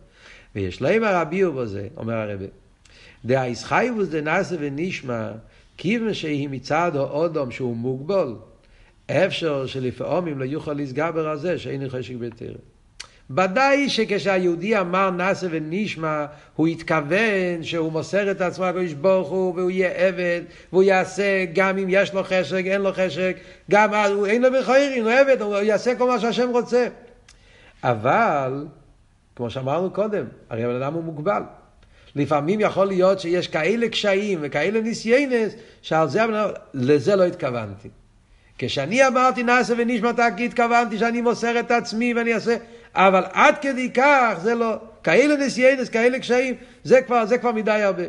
ויש 0.55 0.81
להם 0.81 1.03
הרביור 1.03 1.61
בזה, 1.61 1.87
אומר 1.97 2.13
הרבי. 2.13 2.47
דאיס 3.25 3.63
חייבוס 3.63 4.07
דנאסה 4.07 4.55
ונשמע, 4.59 5.31
כיוון 5.77 6.13
שהיא 6.13 6.49
מצד 6.49 6.91
האודום 6.95 7.51
שהוא 7.51 7.75
מוגבל, 7.75 8.35
אפשר 9.11 9.65
שלפעמים 9.65 10.39
לא 10.39 10.45
יוכל 10.45 10.73
להסגבר 10.73 11.27
על 11.27 11.37
זה 11.37 11.59
שאין 11.59 11.89
חשק 11.89 12.15
בתרא. 12.15 12.72
ודאי 13.29 13.89
שכשהיהודי 13.89 14.79
אמר 14.79 15.09
נאסה 15.09 15.47
ונשמע, 15.49 16.25
הוא 16.55 16.67
התכוון 16.67 17.63
שהוא 17.63 17.91
מוסר 17.91 18.31
את 18.31 18.41
עצמו 18.41 18.65
לקדוש 18.65 18.93
ברוך 18.93 19.29
הוא, 19.29 19.53
והוא 19.55 19.71
יהיה 19.71 19.89
עבד, 19.89 20.41
והוא 20.73 20.83
יעשה 20.83 21.45
גם 21.53 21.77
אם 21.77 21.87
יש 21.89 22.13
לו 22.13 22.23
חשק, 22.23 22.61
אין 22.65 22.81
לו 22.81 22.93
חשק, 22.93 23.35
גם 23.71 23.93
אז 23.93 24.11
הוא 24.11 24.27
אין 24.27 24.41
לו 24.41 24.49
בכירים, 24.51 25.03
הוא 25.03 25.11
עבד, 25.11 25.41
הוא 25.41 25.55
יעשה 25.55 25.95
כל 25.95 26.07
מה 26.07 26.19
שהשם 26.19 26.49
רוצה. 26.49 26.87
אבל, 27.83 28.65
כמו 29.35 29.49
שאמרנו 29.49 29.91
קודם, 29.91 30.25
הרי 30.49 30.63
הבן 30.63 30.75
אדם 30.75 30.93
הוא 30.93 31.03
מוגבל. 31.03 31.41
לפעמים 32.15 32.59
יכול 32.59 32.87
להיות 32.87 33.19
שיש 33.19 33.47
כאלה 33.47 33.89
קשיים 33.89 34.39
וכאלה 34.41 34.81
ניסיינס, 34.81 35.53
שעל 35.81 36.09
זה, 36.09 36.21
לזה 36.73 37.15
לא 37.15 37.23
התכוונתי. 37.23 37.89
כשאני 38.65 39.07
אמרתי 39.07 39.43
נעשה 39.43 39.73
ונשמע 39.77 40.11
תקי, 40.11 40.45
התכוונתי 40.45 40.97
שאני 40.97 41.21
מוסר 41.21 41.59
את 41.59 41.71
עצמי 41.71 42.13
ואני 42.13 42.33
אעשה, 42.33 42.55
אבל 42.95 43.23
עד 43.33 43.55
כדי 43.61 43.91
כך 43.93 44.37
זה 44.41 44.55
לא, 44.55 44.75
כאלה 45.03 45.35
ניסיינס, 45.35 45.89
כאלה 45.89 46.19
קשיים, 46.19 46.55
זה 46.83 47.01
כבר, 47.01 47.25
זה 47.25 47.37
כבר 47.37 47.51
מדי 47.51 47.71
הרבה. 47.71 48.03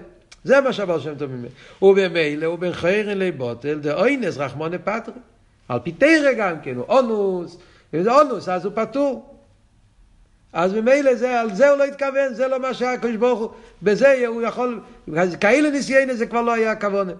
זה 0.45 0.61
מה 0.61 0.73
שהבר 0.73 1.01
שם 1.01 1.15
טוב 1.15 1.31
ממנו. 1.31 1.49
ובמילא 1.83 2.47
הוא 2.47 2.59
בן 2.59 2.73
חיירן 2.73 3.19
לבוטל, 3.19 3.79
דאוינס 3.79 4.37
רחמונה 4.37 4.79
פטרי. 4.79 5.15
על 5.69 5.79
פי 5.79 5.93
תרא 5.93 6.33
גם 6.33 6.61
כן, 6.63 6.75
הוא 6.75 6.85
אונוס, 6.89 7.59
אם 7.95 8.03
זה 8.03 8.13
אונוס 8.13 8.49
אז 8.49 8.65
הוא 8.65 8.73
פטור. 8.75 9.35
אז 10.53 10.75
ממילא 10.75 11.15
זה, 11.15 11.41
על 11.41 11.55
זה 11.55 11.71
הוא 11.71 11.79
לא 11.79 11.85
התכוון, 11.85 12.35
זה 12.35 12.49
לא 12.49 12.61
מה 12.61 12.75
שהקדוש 12.75 13.17
ברוך 13.17 13.41
הוא, 13.41 13.51
בזה 13.83 14.27
הוא 14.27 14.43
יכול, 14.43 14.81
כאלה 15.41 15.71
ניסיינה 15.71 16.15
זה 16.15 16.27
כבר 16.27 16.43
לא 16.43 16.53
היה 16.53 16.71
הכוונה. 16.71 17.13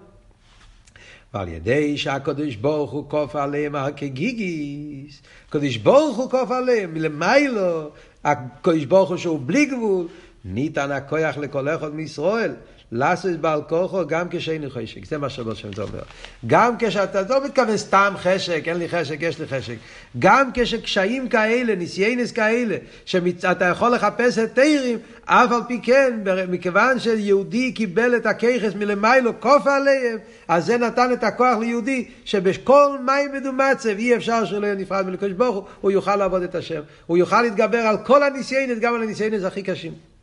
ועל 1.35 1.47
ידי 1.47 1.97
שהקדוש 1.97 2.55
ברוך 2.55 2.91
הוא 2.91 3.09
כוף 3.09 3.35
עליהם 3.35 3.75
כגיגיס, 3.95 5.21
הקדוש 5.49 5.77
ברוך 5.77 6.17
הוא 6.17 6.29
כוף 6.29 6.51
עליהם, 6.51 6.93
מלמיילו, 6.93 7.89
הקדוש 8.23 8.85
ברוך 8.85 9.09
הוא 9.09 9.17
שהוא 9.17 9.39
בלי 9.45 9.65
גבול, 9.65 10.07
ניתן 10.45 10.91
הכוח 10.91 11.37
לכל 11.37 11.69
אחד 11.69 11.95
מישראל, 11.95 12.51
לעשות 12.91 13.31
בעל 13.31 13.61
כוחו 13.69 14.07
גם 14.07 14.27
כשאין 14.31 14.69
חשק, 14.69 15.05
זה 15.05 15.17
מה 15.17 15.29
שבו 15.29 15.55
שם 15.55 15.69
אומר. 15.77 16.01
גם 16.47 16.75
כשאתה 16.79 17.21
לא 17.29 17.45
מתכוון 17.45 17.77
סתם 17.77 18.13
חשק, 18.17 18.63
אין 18.67 18.77
לי 18.77 18.89
חשק, 18.89 19.17
יש 19.19 19.39
לי 19.39 19.47
חשק. 19.47 19.75
גם 20.19 20.49
כשקשיים 20.53 21.29
כאלה, 21.29 21.75
ניסיינס 21.75 22.31
כאלה, 22.31 22.75
שאתה 23.05 23.65
יכול 23.65 23.89
לחפש 23.91 24.37
את 24.37 24.55
תירים, 24.55 24.97
אף 25.25 25.51
על 25.51 25.61
פי 25.67 25.79
כן, 25.83 26.19
מכיוון 26.49 26.99
שיהודי 26.99 27.71
קיבל 27.71 28.15
את 28.15 28.25
הכיכס 28.25 28.75
מלמיילו, 28.75 29.39
כוף 29.39 29.67
עליהם, 29.67 30.17
אז 30.47 30.65
זה 30.65 30.77
נתן 30.77 31.09
את 31.13 31.23
הכוח 31.23 31.57
ליהודי, 31.59 32.05
שבכל 32.25 32.97
מים 33.05 33.33
מדומצב 33.33 33.89
אי 33.89 34.15
אפשר 34.15 34.45
שלא 34.45 34.65
יהיה 34.65 34.75
נפרד 34.75 35.07
מלקדוש 35.07 35.31
ברוך 35.31 35.55
הוא, 35.55 35.63
הוא 35.81 35.91
יוכל 35.91 36.15
לעבוד 36.15 36.41
את 36.41 36.55
השם. 36.55 36.81
הוא 37.05 37.17
יוכל 37.17 37.41
להתגבר 37.41 37.77
על 37.77 37.97
כל 37.97 38.23
הניסיינס, 38.23 38.79
גם 38.79 38.95
על 38.95 39.03
הניסיינס 39.03 39.43
הכי 39.43 39.63
קשים. 39.63 40.14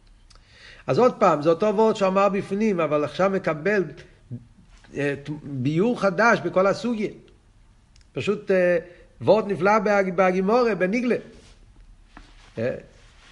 אז 0.87 0.99
עוד 0.99 1.15
פעם, 1.15 1.43
זה 1.43 1.49
אותו 1.49 1.77
וורד 1.77 1.97
שאמר 1.97 2.29
בפנים, 2.29 2.81
אבל 2.81 3.05
עכשיו 3.05 3.31
מקבל 3.31 3.85
אה, 4.97 5.15
ביור 5.43 6.01
חדש 6.01 6.39
בכל 6.45 6.67
הסוגיה. 6.67 7.11
פשוט 8.13 8.51
אה, 8.51 8.79
וורד 9.21 9.47
נפלא 9.47 9.79
בהגימורה, 10.15 10.75
בניגלה. 10.75 11.17
אה, 12.59 12.75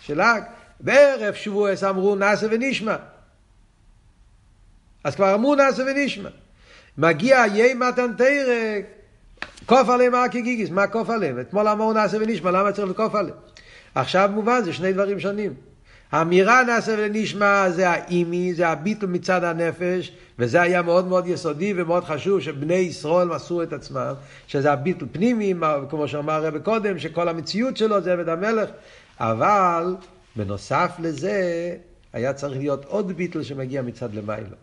שלג. 0.00 0.42
בערב 0.80 1.34
שבועס 1.34 1.84
אמרו 1.84 2.16
נאסה 2.16 2.46
ונשמע. 2.50 2.96
אז 5.04 5.14
כבר 5.14 5.34
אמרו 5.34 5.54
נאסה 5.54 5.82
ונשמע. 5.82 6.28
מגיע 6.98 7.44
יי 7.52 7.74
מתן 7.74 8.12
תרק, 8.18 8.84
קוף 9.66 9.88
עליהם 9.88 10.14
ארקי 10.14 10.42
גיגיס, 10.42 10.70
מה 10.70 10.86
קוף 10.86 11.10
עליהם? 11.10 11.40
אתמול 11.40 11.68
אמרו 11.68 11.92
נאסה 11.92 12.16
ונשמע, 12.20 12.50
למה 12.50 12.72
צריך 12.72 12.88
לקוף 12.88 13.14
עליהם? 13.14 13.36
עכשיו 13.94 14.30
מובן, 14.32 14.64
זה 14.64 14.72
שני 14.72 14.92
דברים 14.92 15.20
שונים. 15.20 15.54
האמירה 16.12 16.62
נעשה 16.64 16.94
ונשמע 16.98 17.70
זה 17.70 17.90
האימי, 17.90 18.54
זה 18.54 18.68
הביטל 18.68 19.06
מצד 19.06 19.44
הנפש, 19.44 20.12
וזה 20.38 20.62
היה 20.62 20.82
מאוד 20.82 21.06
מאוד 21.08 21.26
יסודי 21.26 21.74
ומאוד 21.76 22.04
חשוב 22.04 22.40
שבני 22.40 22.74
ישראל 22.74 23.28
מסרו 23.28 23.62
את 23.62 23.72
עצמם, 23.72 24.12
שזה 24.46 24.72
הביטל 24.72 25.06
פנימי, 25.12 25.54
כמו 25.90 26.08
שאמר 26.08 26.32
הרב 26.32 26.58
קודם, 26.58 26.98
שכל 26.98 27.28
המציאות 27.28 27.76
שלו 27.76 28.00
זה 28.00 28.12
עבד 28.12 28.28
המלך, 28.28 28.70
אבל 29.20 29.96
בנוסף 30.36 30.90
לזה 30.98 31.76
היה 32.12 32.32
צריך 32.32 32.58
להיות 32.58 32.84
עוד 32.84 33.12
ביטל 33.12 33.42
שמגיע 33.42 33.82
מצד 33.82 34.14
למיילו. 34.14 34.56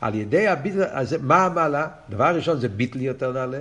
על 0.00 0.14
ידי 0.14 0.48
הביטל, 0.48 0.82
אז 0.90 1.16
מה 1.22 1.44
המעלה? 1.44 1.86
דבר 2.10 2.36
ראשון 2.36 2.60
זה 2.60 2.68
ביטל 2.68 3.00
יותר 3.00 3.32
נעלה, 3.32 3.58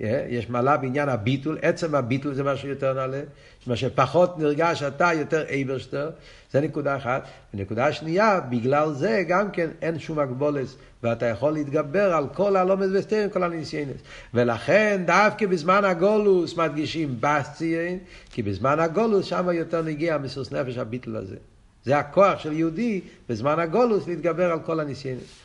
יש 0.00 0.50
מעלה 0.50 0.76
בעניין 0.76 1.08
הביטול, 1.08 1.58
עצם 1.62 1.94
הביטול 1.94 2.34
זה 2.34 2.44
משהו 2.44 2.68
יותר 2.68 2.94
נעלה, 2.94 3.20
מה 3.66 3.76
שפחות 3.76 4.38
נרגש 4.38 4.82
אתה 4.82 5.10
יותר 5.12 5.44
אייברשטר, 5.48 6.10
זה 6.52 6.60
נקודה 6.60 6.96
אחת. 6.96 7.28
ונקודה 7.54 7.92
שנייה, 7.92 8.40
בגלל 8.40 8.92
זה 8.92 9.22
גם 9.28 9.50
כן 9.50 9.68
אין 9.82 9.98
שום 9.98 10.18
הגבולס, 10.18 10.76
ואתה 11.02 11.26
יכול 11.26 11.52
להתגבר 11.52 12.14
על 12.14 12.26
כל 12.34 12.56
הלומד 12.56 12.86
וסטרין, 12.92 13.30
כל 13.30 13.42
הניסיינס. 13.42 13.96
ולכן 14.34 15.02
דווקא 15.06 15.46
בזמן 15.46 15.84
הגולוס 15.84 16.56
מדגישים 16.56 17.16
בסציין, 17.20 17.98
כי 18.30 18.42
בזמן 18.42 18.80
הגולוס 18.80 19.26
שם 19.26 19.48
יותר 19.52 19.82
נגיע 19.82 20.18
מסירוס 20.18 20.52
נפש 20.52 20.78
הביטול 20.78 21.16
הזה. 21.16 21.36
זה 21.84 21.98
הכוח 21.98 22.38
של 22.38 22.52
יהודי 22.52 23.00
בזמן 23.28 23.58
הגולוס 23.58 24.06
להתגבר 24.06 24.52
על 24.52 24.60
כל 24.60 24.80
הניסיינס. 24.80 25.44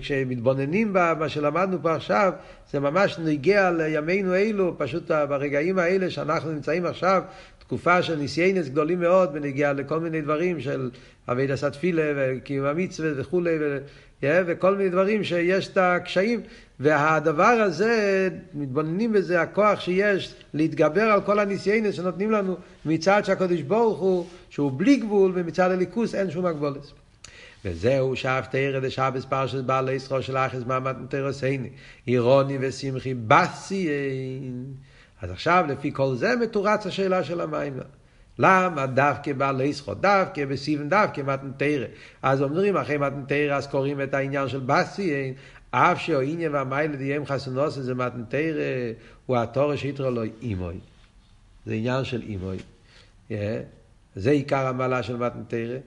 כשמתבוננים 0.00 0.90
במה 0.92 1.28
שלמדנו 1.28 1.82
פה 1.82 1.94
עכשיו, 1.94 2.32
זה 2.72 2.80
ממש 2.80 3.18
נגיע 3.18 3.70
לימינו 3.70 4.34
אלו, 4.34 4.74
פשוט 4.78 5.10
ברגעים 5.10 5.78
האלה 5.78 6.10
שאנחנו 6.10 6.52
נמצאים 6.52 6.86
עכשיו, 6.86 7.22
תקופה 7.58 8.02
של 8.02 8.16
ניסיינס 8.16 8.68
גדולים 8.68 9.00
מאוד, 9.00 9.30
ונגיע 9.32 9.72
לכל 9.72 10.00
מיני 10.00 10.20
דברים 10.20 10.60
של 10.60 10.90
אבי 11.28 11.46
דסת 11.46 11.72
תפילה 11.72 12.02
וקיום 12.16 12.66
המצווה 12.66 13.10
וכולי, 13.16 13.56
ו... 13.60 13.78
וכל 14.22 14.76
מיני 14.76 14.90
דברים 14.90 15.24
שיש 15.24 15.68
את 15.68 15.76
הקשיים, 15.76 16.40
והדבר 16.80 17.44
הזה, 17.44 18.28
מתבוננים 18.54 19.12
בזה, 19.12 19.40
הכוח 19.40 19.80
שיש 19.80 20.34
להתגבר 20.54 21.02
על 21.02 21.20
כל 21.20 21.38
הניסיינס 21.38 21.94
שנותנים 21.94 22.30
לנו 22.30 22.56
מצד 22.84 23.24
שהקדוש 23.24 23.62
ברוך 23.62 23.98
הוא, 23.98 24.26
שהוא 24.50 24.72
בלי 24.76 24.96
גבול, 24.96 25.32
ומצד 25.34 25.70
הליכוס 25.70 26.14
אין 26.14 26.30
שום 26.30 26.46
הגבולת. 26.46 26.92
וזהו 27.64 28.16
שאף 28.16 28.46
תרא 28.46 28.80
דשבס 28.80 29.24
פרשת 29.24 29.64
בעל 29.64 29.88
ישרו 29.88 30.22
של 30.22 30.36
אחס 30.36 30.62
מעמד 30.66 31.02
מתרסייני, 31.02 31.68
אירוני 32.06 32.58
ושמחי 32.60 33.14
בסיין. 33.14 34.64
אז 35.22 35.30
עכשיו 35.30 35.64
לפי 35.68 35.92
כל 35.92 36.14
זה 36.14 36.36
מתורץ 36.36 36.86
השאלה 36.86 37.24
של 37.24 37.40
המים. 37.40 37.72
למה 38.38 38.86
דווקא 38.86 39.32
בעל 39.32 39.60
ישרו, 39.60 39.94
דווקא 39.94 40.44
בסיבן 40.44 40.88
דווקא 40.88 41.20
מתנתרא. 41.20 41.86
אז 42.22 42.42
אומרים 42.42 42.76
אחרי 42.76 42.98
מתנתרא 42.98 43.56
אז 43.56 43.66
קוראים 43.66 44.02
את 44.02 44.14
העניין 44.14 44.48
של 44.48 44.60
בסיין, 44.66 45.34
אף 45.70 46.00
שהעניין 46.00 46.54
והמיילה 46.54 46.96
דיים 46.96 47.26
חסונוס 47.26 47.74
זה 47.74 47.94
מתנתרא, 47.94 48.92
הוא 49.26 49.36
התורש 49.36 49.84
יתרו 49.84 50.10
לו 50.10 50.22
אימוי. 50.42 50.78
זה 51.66 51.74
עניין 51.74 52.04
של 52.04 52.22
אימוי. 52.22 52.56
Yeah. 53.30 53.32
זה 54.16 54.30
עיקר 54.30 54.66
המעלה 54.66 55.02
של 55.02 55.16
מתנתרא. 55.16 55.78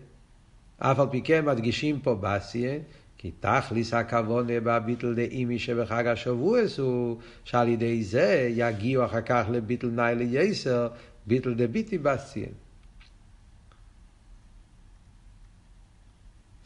אף 0.83 0.99
על 0.99 1.07
פי 1.11 1.21
כן 1.21 1.45
מדגישים 1.45 1.99
פה 1.99 2.15
בסיה, 2.21 2.79
כי 3.17 3.31
תכליס 3.39 3.93
הכוונה 3.93 4.59
בביטל 4.63 5.13
דאימי 5.13 5.59
שבחג 5.59 6.07
השבועס 6.07 6.79
הוא 6.79 7.17
שעל 7.43 7.67
ידי 7.67 8.03
זה 8.03 8.49
יגיעו 8.51 9.05
אחר 9.05 9.21
כך 9.21 9.45
לביטל 9.51 9.87
נאי 9.87 10.15
לייסר, 10.15 10.87
ביטל 11.27 11.53
דביטי 11.53 11.97
בסיה. 11.97 12.47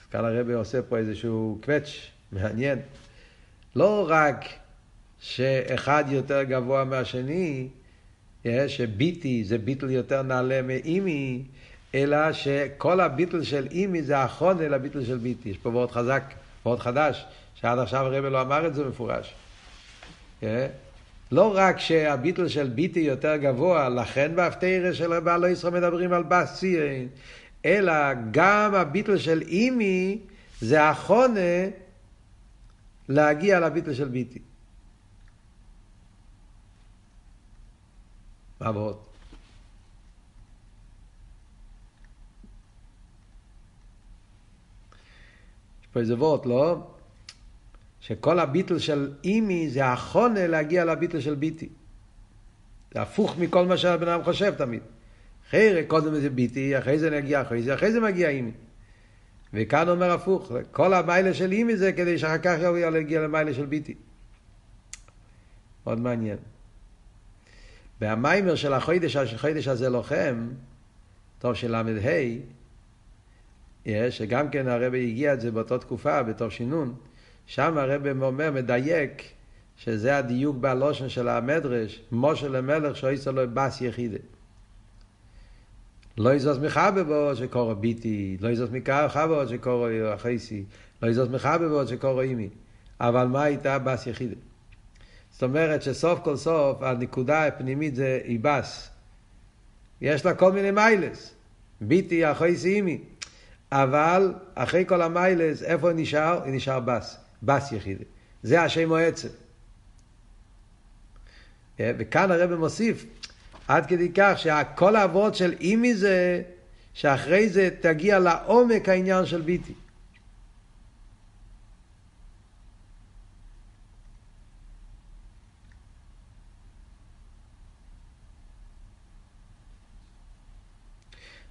אז 0.02 0.06
כאן 0.12 0.26
הרבי 0.26 0.54
עושה 0.54 0.82
פה 0.82 0.98
איזשהו 0.98 1.60
קווץ' 1.64 2.12
מעניין. 2.32 2.80
לא 3.76 4.06
רק 4.10 4.46
שאחד 5.20 6.04
יותר 6.08 6.44
גבוה 6.44 6.84
מהשני, 6.84 7.68
שביטי 8.68 9.44
זה 9.44 9.58
ביטל 9.58 9.90
יותר 9.90 10.22
נעלה 10.22 10.62
מאימי, 10.62 11.44
אלא 11.96 12.34
שכל 12.34 13.00
הביטל 13.00 13.44
של 13.44 13.68
אימי 13.72 14.04
זה 14.04 14.18
החונה 14.18 14.68
לביטל 14.68 15.06
של 15.06 15.18
ביטי. 15.18 15.50
יש 15.50 15.58
פה 15.58 15.70
מאוד 15.70 15.92
חזק, 15.92 16.24
מאוד 16.66 16.80
חדש, 16.80 17.26
שעד 17.56 17.80
עכשיו 17.80 18.06
הרב 18.06 18.26
לא 18.26 18.42
אמר 18.42 18.68
את 18.68 18.76
זה 18.76 18.86
מפורש. 18.86 19.34
אה? 20.44 20.68
לא 21.32 21.58
רק 21.58 21.80
שהביטל 21.80 22.48
של 22.48 22.70
ביטי 22.70 23.00
יותר 23.00 23.36
גבוה, 23.36 23.90
לכן 23.90 24.36
בהפטרה 24.36 24.94
של 24.94 25.20
בעל 25.20 25.46
ישראל 25.46 25.74
מדברים 25.74 26.14
על 26.14 26.24
בס 26.24 26.60
ציין, 26.60 27.08
אלא 27.66 27.94
גם 28.32 28.76
הביטל 28.76 29.18
של 29.18 29.42
אימי 29.42 30.20
זה 30.62 30.84
החונה 30.84 31.66
להגיע 33.10 33.60
לביטל 33.60 33.94
של 33.94 34.08
ביטי. 34.08 34.40
מה 38.62 38.72
מאוד? 38.72 39.05
פה 45.96 46.00
איזה 46.00 46.16
וורט, 46.16 46.46
לא? 46.46 46.88
שכל 48.00 48.40
הביטל 48.40 48.80
של 48.80 49.12
אימי 49.24 49.70
זה 49.70 49.86
החונה 49.86 50.48
להגיע 50.48 50.86
לביטל 50.86 51.20
של 51.20 51.36
ביטי. 51.36 51.70
זה 52.94 53.02
הפוך 53.02 53.38
מכל 53.38 53.66
מה 53.66 53.78
שהבן 53.78 54.08
אדם 54.08 54.24
חושב 54.24 54.56
תמיד. 54.56 54.82
אחרי 55.50 55.84
קודם 55.88 56.20
זה 56.20 56.30
ביטי, 56.30 56.78
אחרי 56.78 57.00
זה 57.00 57.10
נגיע 57.10 57.42
אחרי 57.42 57.64
זה, 57.64 57.74
אחרי 57.74 57.92
זה 57.92 58.00
מגיע 58.00 58.30
אימי. 58.30 58.52
וכאן 59.54 59.90
אומר 59.90 60.12
הפוך, 60.12 60.52
כל 60.72 60.94
המיילה 60.94 61.34
של 61.34 61.52
אימי 61.52 61.78
זה 61.78 61.94
כדי 61.94 62.18
שאחר 62.18 62.38
כך 62.38 62.58
הוא 62.68 62.78
יגיע 62.78 63.22
למיילה 63.22 63.54
של 63.54 63.66
ביטי. 63.66 63.96
מאוד 65.86 66.00
מעניין. 66.00 66.38
והמיימר 68.02 68.56
של 68.56 68.74
החודש, 68.74 69.16
החודש 69.16 69.68
הזה 69.68 69.90
לוחם, 69.90 70.50
טוב 71.40 71.54
של 71.54 71.76
ל"ה, 71.76 72.12
שגם 74.10 74.50
כן 74.50 74.68
הרבי 74.68 75.08
הגיע 75.08 75.34
את 75.34 75.42
זה 75.42 75.52
באותה 75.52 75.78
תקופה, 75.78 76.24
בתור 76.24 76.50
שינון, 76.50 76.94
שם 77.46 77.78
הרבי 77.78 78.12
אומר, 78.12 78.52
מדייק, 78.52 79.24
שזה 79.78 80.18
הדיוק 80.18 80.58
בלושן 80.58 81.10
של 81.10 81.28
המדרש, 81.28 82.02
משה 82.12 82.48
למלך 82.48 82.98
שאיסו 82.98 83.32
לו 83.32 83.42
בס 83.54 83.82
יחידה. 83.82 84.18
לא 86.18 86.34
יזוז 86.34 86.60
מחבר 86.60 87.04
בו 87.04 87.36
שקורא 87.36 87.74
ביטי, 87.74 88.38
לא 88.42 88.50
יזוז 88.50 88.70
מחבר 88.70 89.44
בו 89.44 89.50
שקורא 89.50 89.90
אחייסי, 90.16 90.64
לא 91.02 91.08
יזוז 91.08 91.30
מחבר 91.30 91.70
בו 91.70 91.88
שקורא 91.88 92.24
אימי. 92.24 92.50
אבל 93.00 93.28
מה 93.28 93.44
הייתה 93.44 93.80
בס 93.80 94.08
יחידה? 94.08 94.36
זאת 95.32 95.44
אומרת 95.44 95.82
שסוף 95.82 96.20
כל 96.24 96.36
סוף 96.36 96.82
הנקודה 96.82 97.48
הפנימית 97.48 97.96
זה 97.96 98.20
איבס. 98.26 98.90
יש 100.02 100.26
לה 100.26 100.34
כל 100.34 100.52
מיני 100.52 100.72
מיילס. 100.72 101.36
ביטי, 101.82 102.32
אחייסי, 102.32 102.76
אימי. 102.76 103.02
אבל 103.72 104.34
אחרי 104.56 104.86
כל 104.88 105.02
המיילס, 105.02 105.64
איפה 105.64 105.94
נשאר? 105.94 106.42
נשאר 106.46 106.80
בס, 106.80 107.18
בס 107.44 107.72
יחידי. 107.72 108.04
זה 108.44 108.62
השם 108.62 108.88
מועצת. 108.88 109.30
אה, 111.80 111.92
וכאן 111.98 112.32
הרב 112.32 112.56
מוסיף, 112.56 113.06
עד 113.68 113.86
כדי 113.86 114.12
כך 114.16 114.34
שכל 114.38 114.96
האבות 114.96 115.36
של 115.36 115.54
אימי 115.60 115.96
זה, 115.96 116.42
שאחרי 116.94 117.50
זה 117.50 117.70
תגיע 117.82 118.20
לעומק 118.20 118.90
העניין 118.90 119.26
של 119.26 119.42
ביטי. 119.42 119.74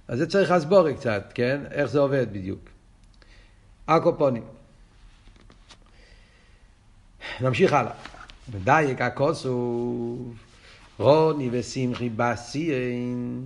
אז 0.07 0.17
זה 0.17 0.27
צריך 0.27 0.51
לסבור 0.51 0.91
קצת, 0.91 1.31
כן? 1.35 1.61
איך 1.71 1.85
זה 1.85 1.99
עובד 1.99 2.27
בדיוק. 2.33 2.59
הקופונים. 3.87 4.43
נמשיך 7.41 7.73
הלאה. 7.73 7.91
ודייק 8.51 9.01
הכוסוף, 9.01 10.37
רוני 10.99 11.49
ושמחי 11.51 12.09
בסיין, 12.09 13.43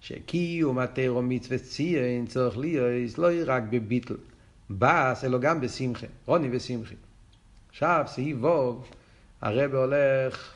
שקיום 0.00 0.78
התירו 0.78 1.22
מצווה 1.22 1.58
ציין 1.58 2.26
צריך 2.26 2.58
להיות 2.58 3.18
לא 3.18 3.28
רק 3.46 3.62
בביטל, 3.70 4.16
בס 4.70 5.24
אלא 5.24 5.38
גם 5.38 5.60
בשמחה, 5.60 6.06
רוני 6.26 6.48
ושמחי. 6.52 6.94
עכשיו, 7.70 8.04
סעיף 8.06 8.36
ווב, 8.40 8.88
הרב 9.40 9.74
הולך 9.74 10.52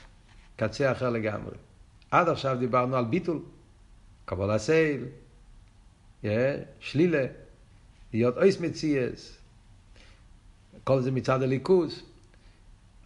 קצה 0.57 0.93
אחר 0.93 1.11
לגמרי. 1.11 1.57
עד 2.11 2.29
עכשיו 2.29 2.57
דיברנו 2.59 2.97
על 2.97 3.05
ביטול, 3.05 3.39
קבול 4.25 4.59
סייל, 4.59 5.05
שלילה, 6.81 7.27
להיות 8.13 8.37
אויס 8.37 8.61
מציאס, 8.61 9.39
כל 10.85 11.01
זה 11.01 11.11
מצד 11.11 11.43
הליכוז. 11.43 12.03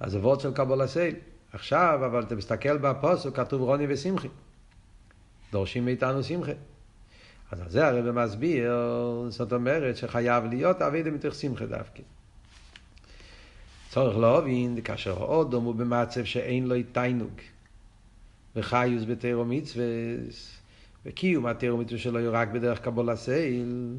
אז 0.01 0.15
וורד 0.15 0.41
של 0.41 0.53
קבול 0.55 0.81
הסייל. 0.81 1.15
עכשיו, 1.53 2.01
אבל 2.07 2.23
אתה 2.23 2.35
מסתכל 2.35 2.79
בפוסק, 2.79 3.37
כתוב 3.37 3.63
רוני 3.63 3.87
ושמחי. 3.89 4.29
דורשים 5.53 5.85
מאיתנו 5.85 6.23
שמחה. 6.25 6.53
אז 7.51 7.61
על 7.61 7.69
זה 7.69 7.87
הרב 7.87 8.11
מסביר, 8.11 8.73
זאת 9.29 9.53
אומרת 9.53 9.97
שחייב 9.97 10.45
להיות 10.45 10.83
אבידה 10.83 11.11
מתוך 11.11 11.35
שמחה 11.35 11.67
דווקא. 11.67 12.03
צורך 13.91 14.17
להבין, 14.17 14.81
כאשר 14.85 15.13
אודום 15.13 15.65
הוא 15.65 15.75
במצב 15.75 16.25
שאין 16.25 16.67
לו 16.67 16.75
תיינוג, 16.93 17.33
וחיוס 18.57 19.05
בתירו 19.09 19.45
מצווה, 19.45 19.85
וקיום 21.07 21.47
התירו 21.47 21.79
מצווה 21.79 21.99
שלו 21.99 22.21
הוא 22.21 22.29
רק 22.33 22.49
בדרך 22.49 22.81
קבול 22.81 23.11
הסייל, 23.11 23.95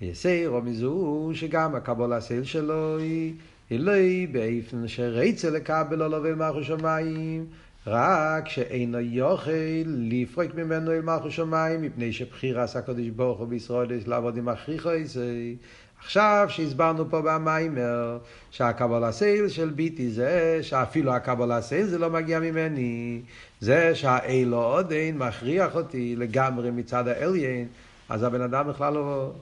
ויסיירו 0.00 0.62
מזו 0.62 1.30
שגם 1.34 1.74
הקבול 1.74 2.12
הסייל 2.12 2.44
שלו 2.44 2.98
היא 2.98 3.34
אלוהי 3.72 4.26
באיפן 4.26 4.88
שרצה 4.88 5.50
לקבל 5.50 6.02
אל 6.02 6.34
מלכו 6.34 6.64
שמיים, 6.64 7.46
רק 7.86 8.48
שאינו 8.48 9.00
יוכל 9.00 9.50
לפרוק 9.86 10.54
ממנו 10.54 10.92
אל 10.92 11.00
מלכו 11.00 11.30
שמיים, 11.30 11.82
מפני 11.82 12.12
שבחיר 12.12 12.60
עשה 12.60 12.78
הקדוש 12.78 13.08
ברוך 13.08 13.38
הוא 13.38 13.48
בישראל 13.48 13.90
יש 13.90 14.08
לעבוד 14.08 14.36
עם 14.36 14.48
הכריחו 14.48 14.90
איסי. 14.90 15.56
עכשיו 15.98 16.46
שהסברנו 16.50 17.10
פה 17.10 17.22
במיימר 17.22 18.18
שהקבלה 18.50 19.12
סייל 19.12 19.48
של 19.48 19.70
ביטי 19.70 20.10
זה 20.10 20.58
שאפילו 20.62 21.12
הקבלה 21.12 21.62
סייל 21.62 21.86
זה 21.86 21.98
לא 21.98 22.10
מגיע 22.10 22.40
ממני 22.40 23.20
זה 23.60 23.94
שהאילו 23.94 24.62
עוד 24.62 24.92
אין 24.92 25.18
מכריח 25.18 25.74
אותי 25.74 26.16
לגמרי 26.16 26.70
מצד 26.70 27.08
האליין 27.08 27.68
אז 28.08 28.22
הבן 28.22 28.40
אדם 28.40 28.68
בכלל 28.68 28.94
לא 28.94 29.32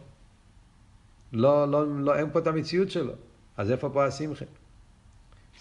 לא, 1.33 1.71
לא, 1.71 2.01
לא 2.01 2.17
אין 2.17 2.31
פה 2.33 2.39
את 2.39 2.47
המציאות 2.47 2.91
שלו 2.91 3.13
אז 3.57 3.71
איפה 3.71 3.91
פה 3.91 4.07
השמחה? 4.07 4.45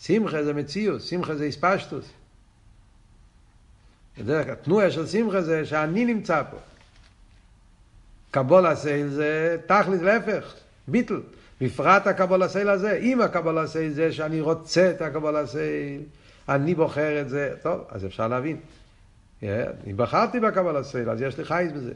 שמחה 0.01 0.43
זה 0.43 0.53
מציאות, 0.53 1.01
שמחה 1.01 1.35
זה 1.35 1.45
הספשטוס. 1.45 2.11
בדרך 4.17 4.47
התנועה 4.47 4.91
של 4.91 5.08
שמחה 5.08 5.41
זה 5.41 5.65
שאני 5.65 6.06
נמצא 6.06 6.43
פה. 6.51 6.58
קבלת 8.31 8.65
עול 8.65 9.08
זה 9.08 9.58
תכלית 9.65 10.01
להפך, 10.01 10.54
ביטול. 10.88 11.21
בפרט 11.62 12.08
הקבלת 12.08 12.43
עול 12.43 12.69
הזה, 12.69 12.97
אם 12.97 13.21
הקבלת 13.21 13.58
עול 13.58 13.91
זה 13.93 14.12
שאני 14.12 14.41
רוצה 14.41 14.91
את 14.91 15.01
הקבלת 15.01 15.36
עול, 15.36 16.01
אני 16.49 16.75
בוחר 16.75 17.21
את 17.21 17.30
זה, 17.30 17.54
טוב, 17.62 17.82
אז 17.89 18.06
אפשר 18.06 18.28
להבין. 18.28 18.58
אני 19.43 19.93
בחרתי 19.95 20.39
בקבלת 20.39 20.77
עול, 20.77 21.10
אז 21.10 21.21
יש 21.21 21.38
לי 21.38 21.45
חיות 21.45 21.71
בזה. 21.71 21.93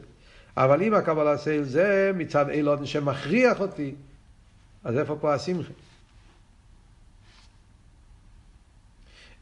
אבל 0.56 0.82
אם 0.82 0.94
הקבלת 0.94 1.28
עול 1.28 1.62
זה 1.62 2.12
מצד 2.14 2.48
עליון 2.48 2.86
שמכריח 2.86 3.60
אותי, 3.60 3.94
אז 4.84 4.98
איפה 4.98 5.16
פה 5.20 5.34
השמחה? 5.34 5.72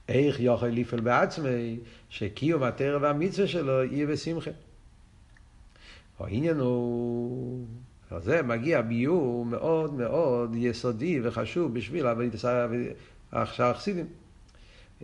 איך 0.09 0.40
יוכל 0.40 0.66
לפעול 0.66 1.01
בעצמי, 1.01 1.79
שקיום 2.09 2.62
התרא 2.62 2.99
והמצווה 3.03 3.49
שלו 3.49 3.85
יהיה 3.85 4.07
בשמחה. 4.07 4.51
העניין 6.18 6.57
הוא, 6.57 7.66
זה 8.18 8.42
מגיע 8.42 8.81
ביור 8.81 9.44
מאוד 9.44 9.94
מאוד 9.94 10.51
יסודי 10.55 11.21
וחשוב 11.23 11.75
בשביל 11.75 12.07
עכשיו 12.07 12.71
החסידים. 13.33 14.07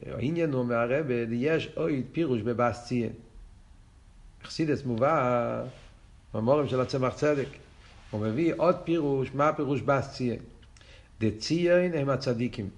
העניין 0.07 0.53
הוא 0.53 0.65
מהרבד, 0.65 1.27
יש 1.31 1.71
אוהד 1.77 2.05
פירוש 2.13 2.43
בבאסציין. 2.43 3.13
חסידס 4.45 4.85
מובא 4.85 5.65
במורים 6.35 6.69
של 6.69 6.81
הצמח 6.81 7.15
צדק. 7.15 7.49
הוא 8.11 8.21
מביא 8.21 8.55
עוד 8.57 8.77
פירוש, 8.85 9.31
מה 9.35 9.49
הפירוש 9.49 9.81
באסציין? 9.81 10.39
דציין 11.21 11.95
הם 11.95 12.09
הצדיקים. 12.09 12.69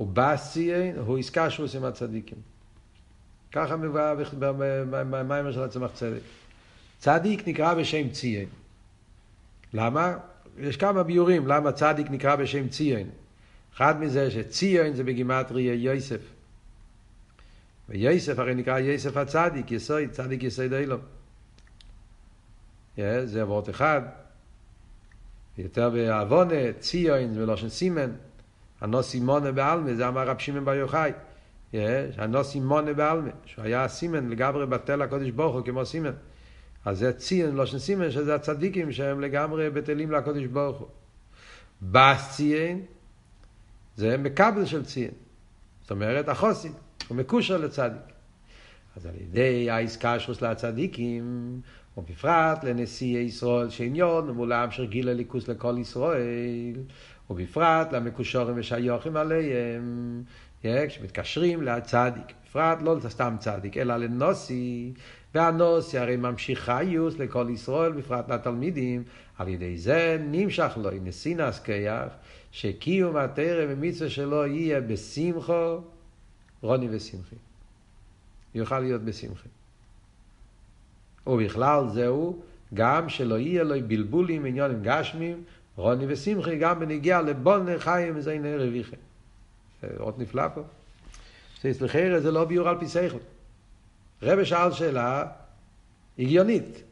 ובאסיין 0.00 0.98
הוא 0.98 1.16
איסקשוס 1.16 1.74
עם 1.74 1.84
הצדיקים. 1.84 2.38
ככה 3.52 3.76
מביא 3.76 3.90
במיימר 4.90 5.52
של 5.52 5.62
הצמח 5.62 5.90
צדק. 5.94 6.20
צדיק 6.98 7.48
נקרא 7.48 7.74
בשם 7.74 8.08
ציין. 8.08 8.48
למה? 9.74 10.18
יש 10.58 10.76
כמה 10.76 11.02
ביורים 11.02 11.46
למה 11.46 11.72
צדיק 11.72 12.10
נקרא 12.10 12.36
בשם 12.36 12.68
ציין. 12.68 13.10
אחד 13.74 14.00
מזה 14.00 14.30
שציין 14.30 14.94
זה 14.94 15.04
בגימטריה 15.04 15.74
יוסף. 15.74 16.20
ויוסף 17.88 18.38
הרי 18.38 18.54
נקרא 18.54 18.78
יוסף 18.78 19.16
הצדיק, 19.16 19.70
יסוד, 19.70 20.10
צדיק 20.10 20.42
יסוד 20.42 20.72
אילום. 20.72 21.00
זה 23.24 23.42
עבוד 23.42 23.68
אחד. 23.68 24.02
יותר 25.58 25.90
בעוונה, 25.90 26.72
ציין 26.80 27.34
זה 27.34 27.46
בלושן 27.46 27.68
סימן. 27.68 28.10
הנוסי 28.80 29.20
מונה 29.20 29.52
בעלמה, 29.52 29.94
זה 29.94 30.08
אמר 30.08 30.28
רב 30.28 30.38
שמעון 30.38 30.64
בר 30.64 30.74
יוחאי. 30.74 31.12
הנוסי 32.18 32.60
מונה 32.60 32.92
בעלמה, 32.92 33.30
שהוא 33.44 33.64
היה 33.64 33.88
סימן 33.88 34.28
לגמרי 34.28 34.66
בטל 34.66 35.02
הקודש 35.02 35.30
ברוך 35.30 35.54
הוא 35.54 35.64
כמו 35.64 35.86
סימן. 35.86 36.12
אז 36.84 36.98
זה 36.98 37.12
ציין, 37.12 37.54
לא 37.54 37.66
של 37.66 37.78
סימן, 37.78 38.10
שזה 38.10 38.34
הצדיקים 38.34 38.92
שהם 38.92 39.20
לגמרי 39.20 39.70
בטלים 39.70 40.10
לקודש 40.10 40.44
ברוך 40.44 40.78
הוא. 40.78 40.88
בס 41.82 42.36
ציין, 42.36 42.82
זה 43.96 44.16
מקבל 44.16 44.64
של 44.64 44.84
ציין. 44.84 45.10
זאת 45.82 45.90
אומרת, 45.90 46.28
החוסי, 46.28 46.68
הוא 47.08 47.16
מקושר 47.16 47.56
לצדיק. 47.56 48.02
אז 48.96 49.06
על 49.06 49.14
ידי 49.20 49.70
העסקה 49.70 50.18
שלוש 50.18 50.42
לצדיקים, 50.42 51.60
ובפרט 51.96 52.64
לנשיאי 52.64 53.22
ישראל 53.22 53.70
שעניון, 53.70 54.30
ומולם 54.30 54.70
שרגיל 54.70 55.08
הליכוס 55.08 55.48
לכל 55.48 55.76
ישראל, 55.78 56.74
ובפרט 57.30 57.92
למקושרים 57.92 58.54
ושיוחים 58.58 59.16
עליהם, 59.16 60.22
כשמתקשרים 60.62 61.62
לצדיק, 61.62 62.32
בפרט 62.44 62.82
לא 62.82 62.96
סתם 63.08 63.36
צדיק, 63.40 63.76
אלא 63.76 63.96
לנוסי, 63.96 64.92
והנוסי 65.34 65.98
הרי 65.98 66.16
ממשיך 66.16 66.60
חיוס 66.60 67.18
לכל 67.18 67.46
ישראל, 67.50 67.92
בפרט 67.92 68.30
לתלמידים, 68.30 69.02
על 69.38 69.48
ידי 69.48 69.78
זה 69.78 70.18
נמשך 70.30 70.72
לו, 70.76 70.90
נסינס 71.02 71.60
כיח, 71.60 72.12
שקיום 72.52 73.16
התרא 73.16 73.64
ומצווה 73.68 74.10
שלו 74.10 74.46
יהיה 74.46 74.80
בשמחו, 74.80 75.78
רוני 76.62 76.88
ושמחי. 76.90 77.36
יוכל 78.54 78.80
להיות 78.80 79.02
בשמחה. 79.02 79.48
ובכלל 81.26 81.88
זהו, 81.88 82.42
גם 82.74 83.08
שלא 83.08 83.38
יהיה 83.38 83.62
לו 83.62 83.74
בלבולים 83.86 84.44
עניונים 84.44 84.82
גשמים, 84.82 85.44
רוני 85.76 86.04
ושמחי 86.08 86.58
גם 86.58 86.80
בנגיע 86.80 87.22
לבון 87.22 87.78
חיים 87.78 88.16
וזה 88.16 88.32
הנה 88.32 88.56
רוויחה. 88.56 88.96
עוד 89.98 90.14
נפלא 90.18 90.48
פה. 90.54 90.62
סליחה, 91.72 91.98
זה 92.20 92.30
לא 92.30 92.44
ביור 92.44 92.68
על 92.68 92.78
פי 92.78 92.88
שכל. 92.88 93.18
רבי 94.22 94.44
שאל 94.44 94.72
שאלה 94.72 95.24
הגיונית. 96.18 96.82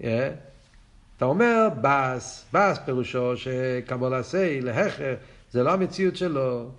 Yeah. 0.00 0.04
אתה 1.16 1.24
אומר 1.24 1.68
בס, 1.80 2.44
בס 2.52 2.78
פירושו 2.84 3.36
שקבול 3.36 4.14
עשה, 4.14 4.60
להכר, 4.60 5.14
זה 5.50 5.62
לא 5.62 5.72
המציאות 5.72 6.16
שלו. 6.16 6.70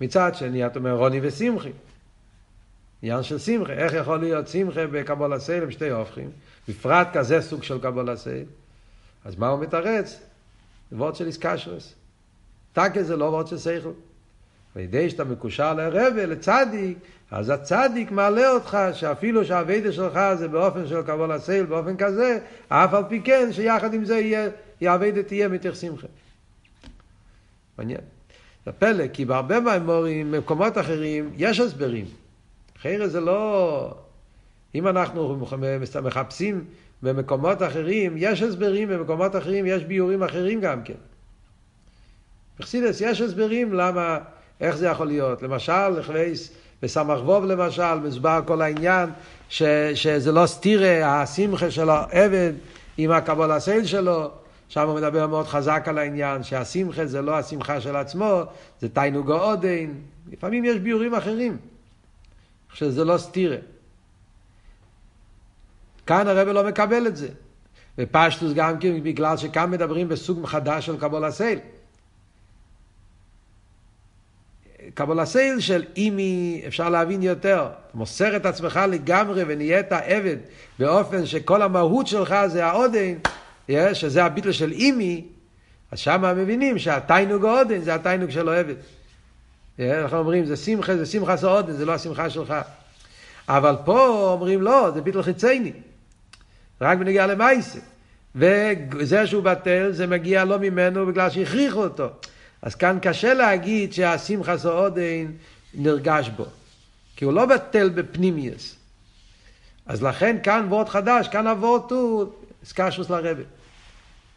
מצד 0.00 0.34
שני, 0.34 0.66
אתה 0.66 0.78
אומר 0.78 0.92
רוני 0.92 1.18
ושמחי. 1.22 1.72
עניין 3.02 3.22
של 3.22 3.38
שמחה, 3.38 3.72
איך 3.72 3.92
יכול 3.92 4.20
להיות 4.20 4.48
שמחה 4.48 4.86
בקבול 4.86 5.32
עשה 5.32 5.62
עם 5.62 5.70
שתי 5.70 5.90
הופכים? 5.90 6.30
בפרט 6.68 7.08
כזה 7.12 7.40
סוג 7.40 7.62
של 7.62 7.78
קבול 7.78 8.10
עשה. 8.10 8.42
אז 9.24 9.36
מה 9.36 9.48
הוא 9.48 9.60
מתרץ? 9.60 10.20
זה 10.90 10.96
וורד 10.96 11.14
של 11.14 11.26
איסקשרס. 11.26 11.94
טקה 12.72 13.02
זה 13.02 13.16
לא 13.16 13.24
וורד 13.24 13.46
של 13.46 13.58
שכל. 13.58 13.90
על 14.74 14.82
ידי 14.82 15.10
שאתה 15.10 15.24
מקושר 15.24 15.74
לרבה, 15.74 16.26
לצדיק, 16.26 16.98
אז 17.30 17.50
הצדיק 17.50 18.10
מעלה 18.10 18.50
אותך, 18.50 18.78
שאפילו 18.92 19.44
שהאביידה 19.44 19.92
שלך 19.92 20.18
זה 20.38 20.48
באופן 20.48 20.86
של 20.86 21.02
קבול 21.02 21.32
הסייל, 21.32 21.66
באופן 21.66 21.96
כזה, 21.96 22.38
אף 22.68 22.94
על 22.94 23.04
פי 23.08 23.20
כן, 23.20 23.48
שיחד 23.52 23.94
עם 23.94 24.04
זה 24.04 24.18
יהיה, 24.18 24.48
האביידה 24.80 25.22
תהיה 25.22 25.48
שמחה. 25.74 26.06
מעניין. 27.78 28.00
זה 28.66 28.72
פלא, 28.72 29.08
כי 29.08 29.24
בהרבה 29.24 29.60
מהאמורים, 29.60 30.32
במקומות 30.32 30.78
אחרים, 30.78 31.30
יש 31.36 31.60
הסברים. 31.60 32.06
אחרי 32.78 33.08
זה 33.08 33.20
לא... 33.20 33.94
אם 34.74 34.88
אנחנו 34.88 35.46
מחפשים 36.02 36.64
במקומות 37.04 37.62
אחרים, 37.62 38.14
יש 38.16 38.42
הסברים 38.42 38.88
במקומות 38.88 39.36
אחרים, 39.36 39.66
יש 39.66 39.84
ביורים 39.84 40.22
אחרים 40.22 40.60
גם 40.60 40.82
כן. 40.82 40.94
בחסידס 42.58 43.00
יש 43.00 43.20
הסברים 43.20 43.72
למה, 43.72 44.18
איך 44.60 44.76
זה 44.76 44.86
יכול 44.86 45.06
להיות. 45.06 45.42
למשל, 45.42 45.88
לכבייס 45.88 46.52
בסמ"ך 46.82 47.18
ווב 47.24 47.44
למשל, 47.44 47.94
מסבר 47.94 48.40
כל 48.46 48.62
העניין 48.62 49.10
ש, 49.48 49.62
שזה 49.94 50.32
לא 50.32 50.46
סתירה, 50.46 51.22
השמחה 51.22 51.70
של 51.70 51.90
העבד 51.90 52.52
עם 52.96 53.10
הקבול 53.10 53.50
הסייל 53.50 53.84
שלו. 53.84 54.30
שם 54.68 54.88
הוא 54.88 54.96
מדבר 54.96 55.26
מאוד 55.26 55.46
חזק 55.46 55.84
על 55.86 55.98
העניין, 55.98 56.42
שהשמחה 56.42 57.06
זה 57.06 57.22
לא 57.22 57.38
השמחה 57.38 57.80
של 57.80 57.96
עצמו, 57.96 58.42
זה 58.80 58.88
תיינוגו 58.88 59.34
עודן. 59.34 59.86
לפעמים 60.32 60.64
יש 60.64 60.76
ביורים 60.76 61.14
אחרים, 61.14 61.56
שזה 62.72 63.04
לא 63.04 63.18
סתירה. 63.18 63.56
כאן 66.06 66.28
הרב 66.28 66.48
לא 66.48 66.64
מקבל 66.64 67.06
את 67.06 67.16
זה. 67.16 67.28
ופשטוס 67.98 68.52
גם 68.52 68.78
כן 68.78 69.02
בגלל 69.02 69.36
שכאן 69.36 69.70
מדברים 69.70 70.08
בסוג 70.08 70.46
חדש 70.46 70.86
של 70.86 70.96
קבול 70.96 71.24
הסייל. 71.24 71.58
קבול 74.94 75.20
הסייל 75.20 75.60
של 75.60 75.84
אימי 75.96 76.62
אפשר 76.66 76.88
להבין 76.88 77.22
יותר. 77.22 77.68
מוסר 77.94 78.36
את 78.36 78.46
עצמך 78.46 78.80
לגמרי 78.88 79.44
ונהיית 79.46 79.92
עבד 79.92 80.36
באופן 80.78 81.26
שכל 81.26 81.62
המהות 81.62 82.06
שלך 82.06 82.34
זה 82.46 82.66
העודן, 82.66 83.14
שזה 83.92 84.24
הביטל 84.24 84.52
של 84.52 84.72
אימי, 84.72 85.24
אז 85.90 85.98
שם 85.98 86.36
מבינים 86.36 86.78
שהתיינוג 86.78 87.44
העודן 87.44 87.80
זה 87.80 87.94
התיינוג 87.94 88.30
של 88.30 88.48
העבד. 88.48 88.74
אנחנו 89.78 90.18
אומרים 90.18 90.44
זה 90.44 90.56
שמחה, 90.56 90.96
זה 90.96 91.06
שמחה 91.06 91.36
סעודן, 91.36 91.72
זה 91.72 91.84
לא 91.84 91.92
השמחה 91.92 92.30
שלך. 92.30 92.54
אבל 93.48 93.76
פה 93.84 94.28
אומרים 94.32 94.62
לא, 94.62 94.90
זה 94.94 95.00
ביטל 95.00 95.22
חיצייני. 95.22 95.72
רק 96.80 96.98
בנגיע 96.98 97.26
למייסה. 97.26 97.78
וזה 98.34 99.26
שהוא 99.26 99.42
בטל, 99.42 99.92
זה 99.92 100.06
מגיע 100.06 100.44
לא 100.44 100.58
ממנו 100.58 101.06
בגלל 101.06 101.30
שהכריחו 101.30 101.84
אותו. 101.84 102.08
אז 102.62 102.74
כאן 102.74 102.98
קשה 103.02 103.34
להגיד 103.34 103.92
שהשמחה 103.92 104.58
סעודין 104.58 105.32
נרגש 105.74 106.28
בו. 106.28 106.44
כי 107.16 107.24
הוא 107.24 107.32
לא 107.32 107.46
בטל 107.46 107.88
בפנימיוס. 107.88 108.76
אז 109.86 110.02
לכן 110.02 110.36
כאן 110.42 110.66
וורט 110.68 110.88
חדש, 110.88 111.28
כאן 111.28 111.46
הוורט 111.46 111.90
הוא 111.90 112.26
סקשוס 112.64 113.10
לרבה. 113.10 113.42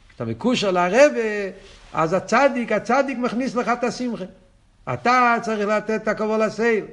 כשאתה 0.09 0.25
מקושר 0.25 0.71
לרבה, 0.71 1.49
אז 1.93 2.13
הצדיק, 2.13 2.71
הצדיק 2.71 3.17
מכניס 3.17 3.55
לך 3.55 3.67
את 3.67 3.83
השמחה. 3.83 4.25
אתה 4.93 5.35
צריך 5.41 5.67
לתת 5.67 6.01
את 6.03 6.07
הקבול 6.07 6.41
הסייל. 6.41 6.85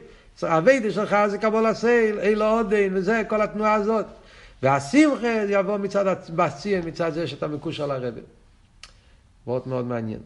הווידה 0.43 0.91
שלך 0.91 1.17
זה 1.27 1.39
קבול 1.39 1.67
הסייל, 1.67 2.21
אילו 2.21 2.45
עודין, 2.45 2.97
וזה, 2.97 3.23
כל 3.29 3.43
התנועה 3.43 3.75
הזאת. 3.75 4.07
והשמחה 4.65 5.45
יבוא 5.49 5.77
מצד 5.77 6.07
הבסיין, 6.07 6.89
מצד 6.89 7.13
זה 7.13 7.27
שאתה 7.27 7.49
מקושר 7.49 7.87
לרבה. 7.87 8.21
מאוד 9.47 9.69
מאוד 9.69 9.85
מעניין. 9.85 10.21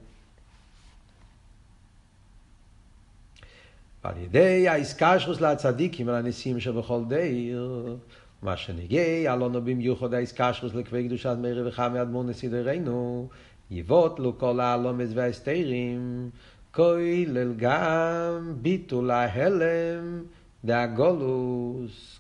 ועל 4.05 4.15
ידי 4.17 4.69
האיסקשרוס 4.69 5.41
לצדיקים 5.41 6.09
ולנשיאים 6.09 6.61
שבכל 6.61 7.01
דיר, 7.09 7.97
מה 8.43 8.57
שנגיע, 8.57 9.33
הלונו 9.33 9.63
במיוחד 9.63 10.15
האיסקשרוס 10.15 10.75
לכבי 10.75 11.07
קדושת 11.09 11.37
מאיר 11.41 11.69
וחמי 11.69 12.03
אדמו"ר 12.03 12.25
נסידרנו, 12.25 13.29
יבוטלו 13.71 14.39
כל 14.39 14.61
העלומס 14.61 15.11
וההסתרים, 15.15 16.31
כולל 16.75 17.55
גם 17.57 18.55
ביטול 18.63 19.11
ההלם 19.11 20.23
והגולוס. 20.65 22.19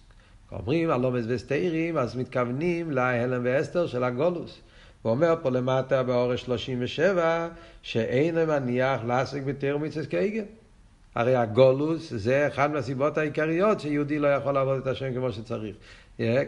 אומרים 0.53 0.91
הלומס 0.91 1.25
והסתרים, 1.29 1.99
אז 1.99 2.17
מתכוונים 2.17 2.91
להלם 2.91 3.41
והסתר 3.45 3.87
של 3.87 4.05
הגולוס. 4.05 4.61
הוא 5.03 5.11
אומר 5.11 5.35
פה 5.43 5.51
למטה 5.51 6.03
באורש 6.03 6.43
37, 6.43 7.49
שאין 7.83 8.35
מניח 8.35 9.01
לעסק 9.07 9.43
בתר 9.43 9.77
מצווה 9.77 10.07
כהגל. 10.07 10.45
הרי 11.15 11.37
הגולוס 11.37 12.13
זה 12.17 12.47
אחת 12.47 12.71
מהסיבות 12.71 13.19
העיקריות 13.19 13.81
שיהודי 13.81 14.19
לא 14.19 14.29
יכול 14.29 14.53
לעבוד 14.53 14.79
את 14.81 14.87
השם 14.87 15.15
כמו 15.15 15.33
שצריך. 15.33 15.77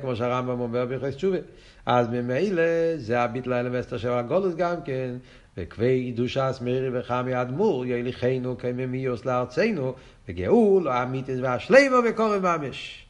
כמו 0.01 0.17
שהרמב"ם 0.17 0.61
אומר 0.61 0.87
ביחס 0.87 1.15
תשובה. 1.15 1.39
אז 1.87 2.09
ממילא 2.09 2.63
זה 2.97 3.21
הביטל 3.21 3.53
האלמסטר 3.53 3.99
של 3.99 4.11
הגולוס 4.11 4.55
גם 4.55 4.77
כן. 4.85 5.15
וכבי 5.57 6.13
קדושה 6.13 6.53
סמירי 6.53 6.99
וחמי 6.99 7.41
אדמו"ר 7.41 7.87
יליכנו 7.87 8.59
כממיוס 8.59 9.25
לארצנו 9.25 9.95
וגאול 10.29 10.89
האמיתיס 10.89 11.39
והשלימו 11.43 11.97
וקורא 12.11 12.39
ממש. 12.39 13.07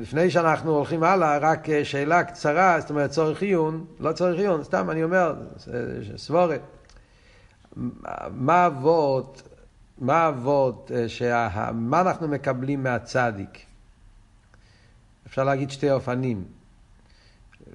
לפני 0.00 0.30
שאנחנו 0.30 0.70
הולכים 0.70 1.02
הלאה, 1.02 1.38
רק 1.38 1.70
אה, 1.70 1.84
שאלה 1.84 2.24
קצרה, 2.24 2.80
זאת 2.80 2.90
אומרת 2.90 3.10
צורך 3.10 3.42
עיון, 3.42 3.84
לא 4.00 4.12
צורך 4.12 4.38
עיון, 4.38 4.64
סתם 4.64 4.90
אני 4.90 5.04
אומר, 5.04 5.34
סבורת. 6.16 6.60
מה 8.30 8.66
אבות, 8.66 9.42
מה 9.98 10.28
אבות, 10.28 10.90
אה, 11.22 11.72
מה 11.72 12.00
אנחנו 12.00 12.28
מקבלים 12.28 12.82
מהצדיק? 12.82 13.58
אפשר 15.26 15.44
להגיד 15.44 15.70
שתי 15.70 15.90
אופנים. 15.90 16.44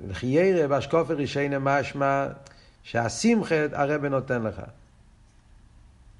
לחיירא 0.07 0.67
באשקופר 0.67 1.13
רישיינה 1.13 1.59
משמע 1.59 2.27
שהשמחה 2.83 3.55
הרבה 3.73 4.09
נותן 4.09 4.43
לך. 4.43 4.61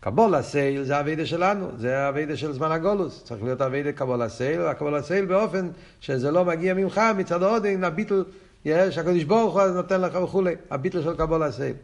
קבול 0.02 0.36
הסייל 0.36 0.84
זה 0.84 0.97
הווידה 0.97 1.26
שלנו, 1.26 1.70
זה 1.78 2.08
הווידה 2.08 2.38
של 2.38 2.54
זמן 2.54 2.72
הגולוס. 2.72 3.24
צריך 3.24 3.43
להיות 3.43 3.62
הווידה 3.62 3.91
קבול 3.91 4.22
הסייל, 4.22 4.62
והקבול 4.62 4.95
הסייל 4.95 5.26
באופן 5.26 5.70
שזה 5.99 6.32
לא 6.32 6.45
מגיע 6.45 6.74
ממך, 6.74 7.02
מצד 7.18 7.43
העודן, 7.43 7.84
הביטל, 7.84 8.24
יש, 8.66 8.97
הקדוש 8.97 9.24
ברוך 9.24 9.54
הוא 9.54 9.68
נותן 9.68 10.02
לך 10.02 10.16
וכולי, 10.16 10.56
הביטל 10.72 11.04
של 11.04 11.16
קבול 11.16 11.43
הסייל. 11.43 11.76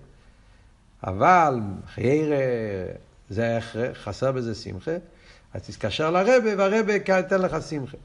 אבל 1.03 1.59
חיירה 1.93 2.37
זה 3.29 3.57
הכרח, 3.57 3.97
חסר 3.97 4.31
בזה 4.31 4.55
שמחה, 4.55 4.97
אז 5.53 5.67
תתקשר 5.67 6.11
לרבה, 6.11 6.57
והרבה 6.57 6.93
ייתן 6.93 7.41
לך 7.41 7.57
שמחה. 7.69 7.97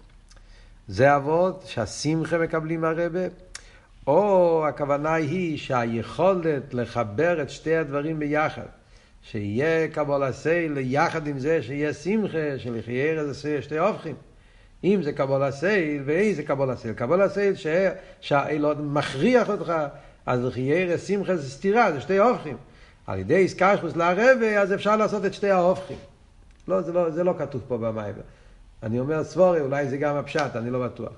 זה 0.88 1.16
אבות 1.16 1.64
שהשמחה 1.66 2.38
מקבלים 2.38 2.80
מהרבה, 2.80 3.26
או 4.06 4.64
הכוונה 4.68 5.14
היא 5.14 5.58
שהיכולת 5.58 6.74
לחבר 6.74 7.42
את 7.42 7.50
שתי 7.50 7.76
הדברים 7.76 8.18
ביחד. 8.18 8.81
שיהיה 9.22 9.88
קבול 9.88 10.32
סייל 10.32 10.78
יחד 10.80 11.26
עם 11.26 11.38
זה 11.38 11.62
שיהיה 11.62 11.94
שמחה, 11.94 12.58
שלחייר 12.58 13.32
זה 13.32 13.62
שתי 13.62 13.78
הופכים. 13.78 14.14
אם 14.84 15.00
זה 15.02 15.12
קבול 15.12 15.42
הסייל 15.42 16.02
ואיזה 16.04 16.42
קבול 16.42 16.70
הסייל. 16.70 16.94
קבול 16.94 17.22
הסייל 17.22 17.54
שהאלוהים 18.20 18.94
מכריח 18.94 19.50
אותך, 19.50 19.72
אז 20.26 20.44
לחייר 20.44 20.96
שמחה 20.96 21.36
זה 21.36 21.50
סתירה, 21.50 21.92
זה 21.92 22.00
שתי 22.00 22.18
הופכים. 22.18 22.56
על 23.06 23.18
ידי 23.18 23.36
איסקשפוס 23.36 23.96
לערבה, 23.96 24.60
אז 24.60 24.72
אפשר 24.72 24.96
לעשות 24.96 25.24
את 25.24 25.34
שתי 25.34 25.50
ההופכים. 25.50 25.96
לא, 26.68 26.82
זה 26.82 26.92
לא, 26.92 27.10
זה 27.10 27.24
לא 27.24 27.34
כתוב 27.38 27.62
פה 27.68 27.78
במים. 27.78 28.14
אני 28.82 29.00
אומר 29.00 29.24
סבורי, 29.24 29.60
אולי 29.60 29.88
זה 29.88 29.96
גם 29.96 30.16
הפשט, 30.16 30.56
אני 30.56 30.70
לא 30.70 30.86
בטוח. 30.86 31.12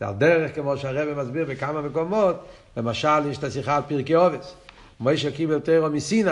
זה 0.00 0.08
על 0.08 0.14
דרך 0.14 0.54
כמו 0.54 0.76
שהרבא 0.76 1.22
מסביר 1.22 1.44
בכמה 1.44 1.82
מקומות, 1.82 2.46
למשל 2.76 3.30
יש 3.30 3.38
את 3.38 3.44
השיחה 3.44 3.76
על 3.76 3.82
פרקי 3.88 4.14
עובס. 4.14 4.54
מוישה 5.00 5.30
קיבל 5.30 5.60
תירו 5.60 5.90
מסיני. 5.90 6.30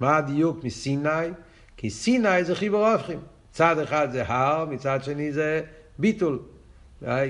מה 0.00 0.16
הדיוק 0.16 0.64
מסיני? 0.64 1.28
כי 1.76 1.90
סיני 1.90 2.44
זה 2.44 2.54
חיבור 2.54 2.88
הופכים. 2.88 3.18
צד 3.52 3.78
אחד 3.78 4.08
זה 4.12 4.22
הר, 4.26 4.64
מצד 4.64 5.04
שני 5.04 5.32
זה 5.32 5.60
ביטול. 5.98 6.38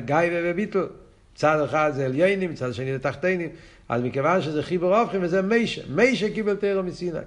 גיא 0.05 0.17
וביטול. 0.33 0.89
צד 1.35 1.61
אחד 1.65 1.93
זה 1.95 2.05
עליינים, 2.05 2.51
מצד 2.51 2.75
שני 2.75 2.93
זה 2.93 2.99
תחתינים. 2.99 3.49
אז 3.89 4.03
מכיוון 4.03 4.43
שזה 4.43 4.63
חיבור 4.63 4.97
הופכים 4.97 5.23
וזה 5.23 5.43
מישה. 5.43 5.83
מישה 5.89 6.31
קיבל 6.31 6.57
תירו 6.57 6.83
מסיני. 6.83 7.19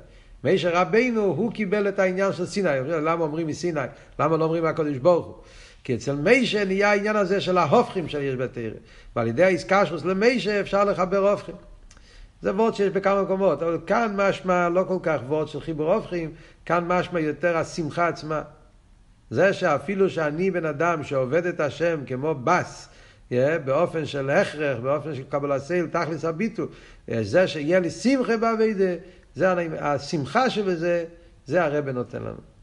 מישה 0.43 0.81
רבינו, 0.81 1.21
הוא 1.21 1.51
קיבל 1.51 1.87
את 1.87 1.99
העניין 1.99 2.33
של 2.33 2.45
סיני. 2.45 2.69
למה 2.87 3.23
אומרים 3.23 3.47
מסיני? 3.47 3.81
למה 4.19 4.37
לא 4.37 4.43
אומרים 4.43 4.63
מהקודש 4.63 4.97
ברוך 4.97 5.25
הוא? 5.25 5.35
כי 5.83 5.95
אצל 5.95 6.15
מישה 6.15 6.65
נהיה 6.65 6.91
העניין 6.91 7.15
הזה 7.15 7.41
של 7.41 7.57
ההופכים 7.57 8.09
שיש 8.09 8.35
בתרא. 8.35 8.69
ועל 9.15 9.27
ידי 9.27 9.43
האיסקשוס 9.43 10.05
למישה 10.05 10.59
אפשר 10.59 10.83
לחבר 10.83 11.31
הופכים. 11.31 11.55
זה 12.41 12.55
וורד 12.55 12.75
שיש 12.75 12.89
בכמה 12.89 13.21
מקומות, 13.21 13.63
אבל 13.63 13.77
כאן 13.85 14.13
משמע 14.15 14.69
לא 14.69 14.83
כל 14.87 14.97
כך 15.03 15.19
וורד 15.27 15.47
של 15.47 15.61
חיבור 15.61 15.93
הופכים, 15.93 16.31
כאן 16.65 16.83
משמע 16.87 17.19
יותר 17.19 17.57
השמחה 17.57 18.07
עצמה. 18.07 18.41
זה 19.29 19.53
שאפילו 19.53 20.09
שאני 20.09 20.51
בן 20.51 20.65
אדם 20.65 21.03
שעובד 21.03 21.45
את 21.45 21.59
השם 21.59 21.99
כמו 22.05 22.35
בס, 22.35 22.89
yeah, 23.29 23.33
באופן 23.65 24.05
של 24.05 24.29
הכרח, 24.29 24.79
באופן 24.79 25.15
של 25.15 25.23
קבלת 25.29 25.61
סייל, 25.61 25.87
תכלס 25.87 26.25
הביטו, 26.25 26.63
זה 27.21 27.47
שיהיה 27.47 27.79
לי 27.79 27.89
שמחה 27.89 28.37
בעבידה, 28.37 28.93
זה 29.35 29.51
השמחה 29.79 30.49
שבזה, 30.49 31.05
זה 31.45 31.63
הרבה 31.63 31.91
נותן 31.91 32.21
לנו. 32.21 32.56